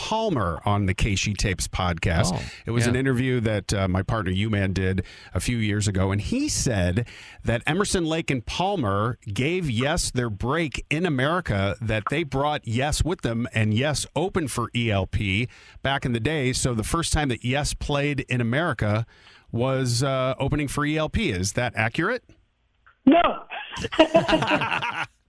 Palmer 0.00 0.62
on 0.64 0.86
the 0.86 0.94
KSHE 0.94 1.36
Tapes 1.36 1.68
podcast. 1.68 2.32
Oh, 2.34 2.42
it 2.64 2.70
was 2.70 2.84
yeah. 2.84 2.90
an 2.90 2.96
interview 2.96 3.38
that 3.40 3.70
uh, 3.74 3.86
my 3.86 4.02
partner 4.02 4.32
U-Man 4.32 4.72
did 4.72 5.04
a 5.34 5.40
few 5.40 5.58
years 5.58 5.86
ago, 5.86 6.10
and 6.10 6.22
he 6.22 6.48
said 6.48 7.06
that 7.44 7.62
Emerson 7.66 8.06
Lake 8.06 8.30
and 8.30 8.44
Palmer 8.44 9.18
gave 9.30 9.68
Yes 9.68 10.10
their 10.10 10.30
break 10.30 10.86
in 10.88 11.04
America. 11.04 11.76
That 11.82 12.04
they 12.08 12.22
brought 12.22 12.66
Yes 12.66 13.04
with 13.04 13.20
them, 13.20 13.46
and 13.52 13.74
Yes 13.74 14.06
opened 14.16 14.50
for 14.50 14.70
ELP 14.74 15.48
back 15.82 16.06
in 16.06 16.14
the 16.14 16.20
day. 16.20 16.54
So 16.54 16.72
the 16.72 16.82
first 16.82 17.12
time 17.12 17.28
that 17.28 17.44
Yes 17.44 17.74
played 17.74 18.20
in 18.20 18.40
America 18.40 19.04
was 19.52 20.02
uh, 20.02 20.34
opening 20.38 20.68
for 20.68 20.86
ELP. 20.86 21.18
Is 21.18 21.52
that 21.52 21.74
accurate? 21.76 22.24
No. 23.04 23.44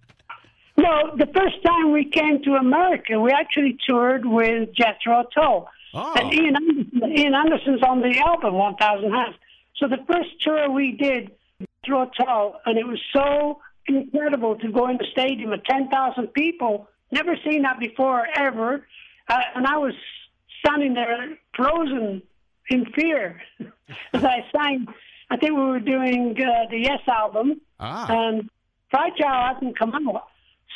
no, 0.82 1.16
the 1.16 1.28
first 1.28 1.64
time 1.66 1.92
we 1.92 2.06
came 2.06 2.42
to 2.44 2.52
America, 2.56 3.20
we 3.20 3.32
actually 3.32 3.78
toured 3.88 4.26
with 4.26 4.70
Jethro 4.74 5.24
Tull. 5.34 5.68
Oh. 5.94 6.14
And 6.16 6.34
Ian, 6.34 6.56
Anderson, 6.56 7.18
Ian 7.18 7.36
Anderson's 7.36 7.84
on 7.84 8.02
the 8.02 8.18
album 8.26 8.54
1000 8.56 9.12
Hands. 9.12 9.36
So 9.78 9.88
the 9.88 9.98
first 10.08 10.30
tour 10.42 10.70
we 10.70 10.94
did, 10.94 11.32
Jethro 11.86 12.10
Tull, 12.18 12.60
and 12.66 12.78
it 12.78 12.88
was 12.88 13.00
so 13.14 13.60
incredible 13.88 14.56
to 14.58 14.72
go 14.72 14.88
in 14.88 14.98
the 14.98 15.08
stadium 15.12 15.52
of 15.54 15.64
10,000 15.66 16.28
people. 16.34 16.88
Never 17.12 17.36
seen 17.46 17.64
that 17.64 17.80
before, 17.80 18.26
ever. 18.36 18.86
Uh, 19.28 19.40
and 19.56 19.68
I 19.68 19.78
was 19.78 19.94
standing 20.64 20.94
there 20.94 21.38
frozen 21.56 22.22
in 22.70 22.86
fear 22.96 23.42
as 24.14 24.24
I 24.24 24.46
sang. 24.56 24.86
I 25.30 25.38
think 25.38 25.52
we 25.58 25.64
were 25.64 25.80
doing 25.80 26.36
uh, 26.40 26.70
the 26.70 26.78
Yes 26.80 27.00
album 27.08 27.60
Ah. 27.80 28.06
and 28.10 28.50
Fragile 28.92 29.54
hasn't 29.54 29.78
come 29.80 29.94
out. 29.96 30.28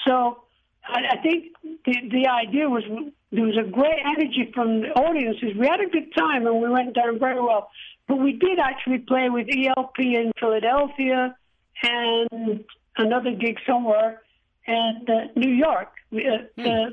So 0.05 0.43
I, 0.87 1.17
I 1.17 1.17
think 1.21 1.53
the 1.85 1.95
the 2.11 2.27
idea 2.27 2.69
was 2.69 2.83
there 3.31 3.43
was 3.43 3.57
a 3.57 3.69
great 3.69 3.99
energy 4.05 4.51
from 4.53 4.81
the 4.81 4.89
audiences. 4.89 5.51
We 5.57 5.67
had 5.67 5.81
a 5.81 5.89
good 5.89 6.13
time 6.15 6.47
and 6.47 6.61
we 6.61 6.69
went 6.69 6.95
down 6.95 7.19
very 7.19 7.41
well. 7.41 7.69
But 8.07 8.17
we 8.17 8.33
did 8.33 8.59
actually 8.59 8.99
play 8.99 9.29
with 9.29 9.47
ELP 9.51 9.99
in 9.99 10.31
Philadelphia 10.39 11.35
and 11.83 12.63
another 12.97 13.31
gig 13.31 13.57
somewhere 13.67 14.21
in 14.67 15.05
uh, 15.07 15.27
New 15.35 15.51
York. 15.51 15.91
We, 16.11 16.27
uh, 16.27 16.61
uh, 16.61 16.89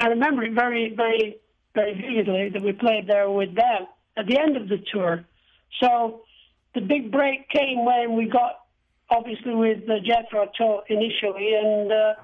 I 0.00 0.06
remember 0.08 0.42
it 0.42 0.52
very, 0.52 0.92
very, 0.94 1.36
very 1.74 1.94
vividly 1.94 2.50
that 2.50 2.62
we 2.62 2.72
played 2.72 3.06
there 3.06 3.30
with 3.30 3.54
them 3.54 3.86
at 4.16 4.26
the 4.26 4.38
end 4.38 4.56
of 4.56 4.68
the 4.68 4.78
tour. 4.92 5.24
So 5.80 6.22
the 6.74 6.80
big 6.80 7.10
break 7.10 7.48
came 7.48 7.84
when 7.84 8.16
we 8.16 8.26
got 8.26 8.60
obviously 9.10 9.54
with 9.54 9.86
the 9.86 9.98
Jethro 10.04 10.48
Tull 10.56 10.82
initially, 10.88 11.52
and 11.54 11.92
uh, 11.92 12.14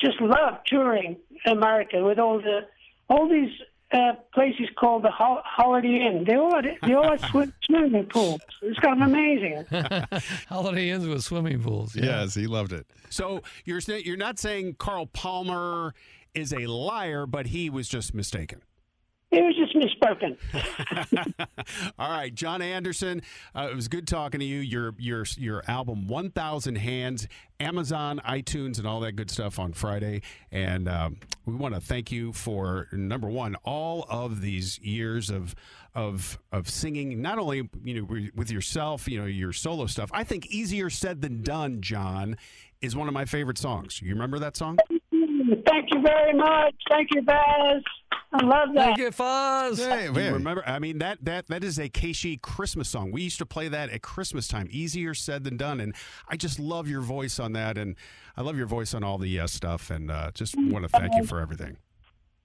just 0.00 0.20
loved 0.20 0.66
touring 0.66 1.16
America 1.46 2.02
with 2.02 2.18
all 2.18 2.38
the 2.38 2.60
all 3.08 3.28
these 3.28 3.50
uh, 3.92 4.12
places 4.32 4.68
called 4.78 5.02
the 5.02 5.10
Hol- 5.10 5.42
Holiday 5.44 6.06
Inn. 6.06 6.24
They 6.26 6.36
all 6.36 6.54
had, 6.54 6.64
they 6.86 6.94
all 6.94 7.10
had 7.10 7.20
swi- 7.22 7.52
swimming 7.64 8.06
pools. 8.06 8.40
It's 8.62 8.78
kind 8.78 9.02
of 9.02 9.08
amazing. 9.08 9.64
Holiday 10.48 10.90
Inns 10.90 11.06
with 11.08 11.22
swimming 11.24 11.60
pools. 11.60 11.96
Yeah. 11.96 12.20
yes, 12.22 12.34
he 12.34 12.46
loved 12.46 12.72
it. 12.72 12.86
So 13.08 13.42
you're 13.64 13.80
you're 13.80 14.16
not 14.16 14.38
saying 14.38 14.76
Carl 14.78 15.06
Palmer 15.06 15.94
is 16.34 16.52
a 16.52 16.66
liar, 16.68 17.26
but 17.26 17.46
he 17.46 17.68
was 17.68 17.88
just 17.88 18.14
mistaken. 18.14 18.62
It 19.32 19.44
was 19.44 19.54
just 19.54 19.76
misspoken. 19.76 20.36
All 21.98 22.10
right, 22.10 22.34
Jon 22.34 22.60
Anderson, 22.60 23.22
uh, 23.54 23.68
it 23.70 23.76
was 23.76 23.86
good 23.86 24.08
talking 24.08 24.40
to 24.40 24.46
you. 24.46 24.58
Your 24.58 24.92
your 24.98 25.24
your 25.36 25.62
album, 25.68 26.08
One 26.08 26.30
Thousand 26.30 26.74
Hands, 26.76 27.28
Amazon, 27.60 28.20
iTunes, 28.26 28.78
and 28.78 28.88
all 28.88 28.98
that 29.00 29.12
good 29.12 29.30
stuff 29.30 29.60
on 29.60 29.72
Friday. 29.72 30.22
And 30.50 30.88
um, 30.88 31.18
we 31.46 31.54
want 31.54 31.74
to 31.76 31.80
thank 31.80 32.10
you 32.10 32.32
for 32.32 32.88
number 32.90 33.28
one, 33.28 33.54
all 33.64 34.04
of 34.08 34.40
these 34.40 34.80
years 34.80 35.30
of 35.30 35.54
of 35.94 36.38
of 36.50 36.68
singing. 36.68 37.22
Not 37.22 37.38
only 37.38 37.68
you 37.84 38.02
know 38.02 38.30
with 38.34 38.50
yourself, 38.50 39.06
you 39.06 39.20
know 39.20 39.26
your 39.26 39.52
solo 39.52 39.86
stuff. 39.86 40.10
I 40.12 40.24
think 40.24 40.46
easier 40.46 40.90
said 40.90 41.22
than 41.22 41.42
done. 41.42 41.82
John 41.82 42.36
is 42.80 42.96
one 42.96 43.06
of 43.06 43.14
my 43.14 43.26
favorite 43.26 43.58
songs. 43.58 44.02
You 44.02 44.12
remember 44.12 44.40
that 44.40 44.56
song? 44.56 44.78
Thank 45.66 45.88
you 45.92 46.02
very 46.02 46.32
much. 46.34 46.74
Thank 46.90 47.08
you, 47.14 47.22
Baz. 47.22 47.82
I 48.32 48.44
love 48.44 48.68
that. 48.74 48.84
Thank 48.84 48.98
you, 48.98 49.10
Foz. 49.10 49.78
Hey, 49.78 50.12
Do 50.12 50.20
you 50.20 50.32
remember? 50.32 50.62
I 50.66 50.78
mean 50.78 50.98
that 50.98 51.18
that 51.24 51.48
that 51.48 51.64
is 51.64 51.78
a 51.78 51.88
KSHE 51.88 52.42
Christmas 52.42 52.88
song. 52.88 53.10
We 53.10 53.22
used 53.22 53.38
to 53.38 53.46
play 53.46 53.68
that 53.68 53.90
at 53.90 54.02
Christmas 54.02 54.46
time. 54.46 54.68
Easier 54.70 55.14
said 55.14 55.42
than 55.42 55.56
done, 55.56 55.80
and 55.80 55.94
I 56.28 56.36
just 56.36 56.60
love 56.60 56.88
your 56.88 57.00
voice 57.00 57.40
on 57.40 57.52
that, 57.54 57.76
and 57.76 57.96
I 58.36 58.42
love 58.42 58.56
your 58.56 58.66
voice 58.66 58.94
on 58.94 59.02
all 59.02 59.18
the 59.18 59.28
yes 59.28 59.52
stuff, 59.52 59.90
and 59.90 60.10
uh, 60.10 60.30
just 60.32 60.54
want 60.56 60.84
to 60.84 60.88
thank 60.88 61.14
you 61.14 61.24
for 61.24 61.40
everything. 61.40 61.76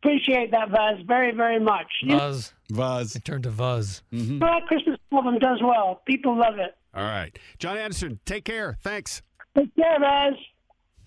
Appreciate 0.02 0.52
that, 0.52 0.72
Baz, 0.72 1.00
very, 1.08 1.34
very 1.36 1.60
much. 1.60 1.88
You 2.02 2.15
Vuz. 2.15 2.54
Vaz. 2.72 3.15
It 3.15 3.26
turned 3.26 3.44
to 3.44 3.52
Vuz. 3.52 4.02
know, 4.12 4.39
that 4.39 4.68
Christmas 4.68 5.00
album 5.12 5.39
does 5.39 5.60
well. 5.63 6.02
People 6.06 6.38
love 6.38 6.58
it. 6.58 6.76
All 6.96 7.04
right, 7.04 7.38
Jon 7.60 7.78
Anderson, 7.78 8.20
take 8.26 8.46
care. 8.46 8.78
Thanks. 8.82 9.22
Take 9.56 9.76
care, 9.76 10.00
Baz. 10.00 10.34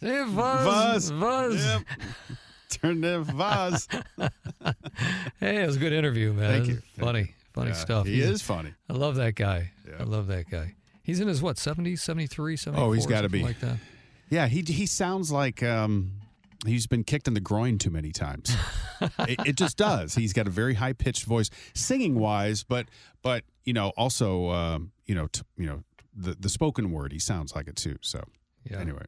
Hey, 0.00 0.24
Vuz. 0.26 0.30
Vuz. 0.64 1.10
Vuz. 1.12 1.64
Yep. 1.64 1.82
Turn 2.70 3.02
to 3.02 3.20
Vaz. 3.24 3.88
Hey, 5.40 5.62
it 5.62 5.66
was 5.66 5.76
a 5.76 5.78
good 5.78 5.92
interview, 5.92 6.32
man. 6.32 6.50
Thank 6.52 6.68
you. 6.68 6.82
Funny, 6.98 7.34
funny 7.54 7.68
Yeah, 7.70 7.74
stuff. 7.76 8.06
He 8.06 8.16
He's- 8.16 8.28
is 8.28 8.42
funny. 8.42 8.74
I 8.88 8.92
love 8.92 9.16
that 9.16 9.34
guy. 9.34 9.72
I 9.98 10.02
love 10.02 10.26
that 10.28 10.50
guy. 10.50 10.74
He's 11.02 11.20
in 11.20 11.28
his 11.28 11.40
what, 11.40 11.56
70s, 11.56 12.00
73, 12.00 12.56
74? 12.56 12.86
Oh, 12.86 12.92
he's 12.92 13.06
gotta 13.06 13.28
be. 13.30 13.42
like 13.42 13.58
that. 13.60 13.78
Yeah, 14.30 14.46
he 14.46 14.60
he 14.60 14.84
sounds 14.84 15.32
like 15.32 15.62
um, 15.62 16.12
he's 16.66 16.86
been 16.86 17.02
kicked 17.02 17.26
in 17.26 17.32
the 17.32 17.40
groin 17.40 17.78
too 17.78 17.88
many 17.90 18.12
times. 18.12 18.54
it, 19.20 19.40
it 19.46 19.56
just 19.56 19.78
does. 19.78 20.14
He's 20.14 20.34
got 20.34 20.46
a 20.46 20.50
very 20.50 20.74
high 20.74 20.92
pitched 20.92 21.24
voice, 21.24 21.48
singing 21.74 22.16
wise, 22.18 22.62
but 22.62 22.86
but 23.22 23.44
you 23.64 23.72
know 23.72 23.88
also 23.96 24.50
um, 24.50 24.92
you 25.06 25.14
know 25.14 25.28
t- 25.28 25.40
you 25.56 25.64
know 25.66 25.82
the 26.14 26.36
the 26.38 26.50
spoken 26.50 26.92
word. 26.92 27.12
He 27.12 27.18
sounds 27.18 27.54
like 27.54 27.68
it 27.68 27.76
too. 27.76 27.96
So 28.02 28.22
Yeah. 28.70 28.78
anyway, 28.80 29.06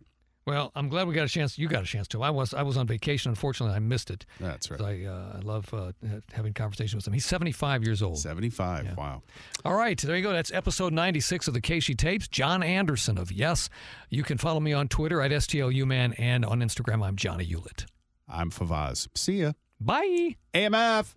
Well, 0.51 0.73
I'm 0.75 0.89
glad 0.89 1.07
we 1.07 1.15
got 1.15 1.27
a 1.27 1.29
chance. 1.29 1.57
You 1.59 1.69
got 1.69 1.85
a 1.85 1.87
chance 1.87 2.09
to. 2.09 2.23
I 2.25 2.31
was 2.31 2.53
I 2.53 2.63
was 2.63 2.77
on 2.77 2.87
vacation. 2.89 3.29
Unfortunately, 3.31 3.77
I 3.77 3.79
missed 3.79 4.11
it. 4.11 4.27
that's 4.41 4.69
right. 4.69 4.79
'Cause 4.79 4.87
I 4.87 5.05
uh, 5.05 5.37
I 5.37 5.39
love 5.43 5.73
uh, 5.73 5.93
having 6.33 6.53
conversations 6.55 6.95
with 6.97 7.07
him. 7.07 7.13
He's 7.13 7.25
75 7.25 7.85
years 7.85 8.03
old. 8.03 8.19
Seventy 8.19 8.51
five. 8.51 8.97
Wow. 8.97 9.23
All 9.65 9.75
right, 9.75 9.97
there 9.97 10.17
you 10.17 10.23
go. 10.23 10.33
That's 10.33 10.51
episode 10.53 10.93
96 10.93 11.47
of 11.47 11.55
the 11.55 11.61
KSHE 11.61 11.97
Tapes. 11.99 12.27
Jon 12.27 12.63
Anderson 12.65 13.17
of 13.17 13.31
Yes. 13.31 13.71
You 14.09 14.25
can 14.25 14.39
follow 14.39 14.59
me 14.59 14.73
on 14.73 14.89
Twitter 14.89 15.21
at 15.23 15.31
STLUman 15.31 16.15
and 16.19 16.45
on 16.45 16.61
Instagram, 16.61 17.07
I'm 17.07 17.15
Johnny 17.15 17.45
Hewlett. 17.45 17.87
I'm 18.29 18.51
Favaz. 18.51 19.07
See 19.15 19.43
ya. 19.43 19.53
Bye. 19.81 20.37
AMF. 20.53 21.15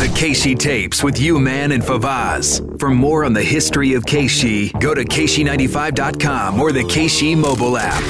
The 0.00 0.08
KSHE 0.18 0.58
tapes 0.58 1.04
with 1.04 1.20
you, 1.20 1.38
man, 1.38 1.70
and 1.72 1.82
Favaz. 1.82 2.60
For 2.80 2.90
more 2.90 3.24
on 3.24 3.32
the 3.32 3.42
history 3.42 3.92
of 3.94 4.04
KSHE, 4.04 4.80
go 4.80 4.94
to 4.94 5.04
KSHE95.com 5.04 6.60
or 6.60 6.72
the 6.72 6.82
KSHE 6.82 7.36
mobile 7.38 7.76
app. 7.78 8.02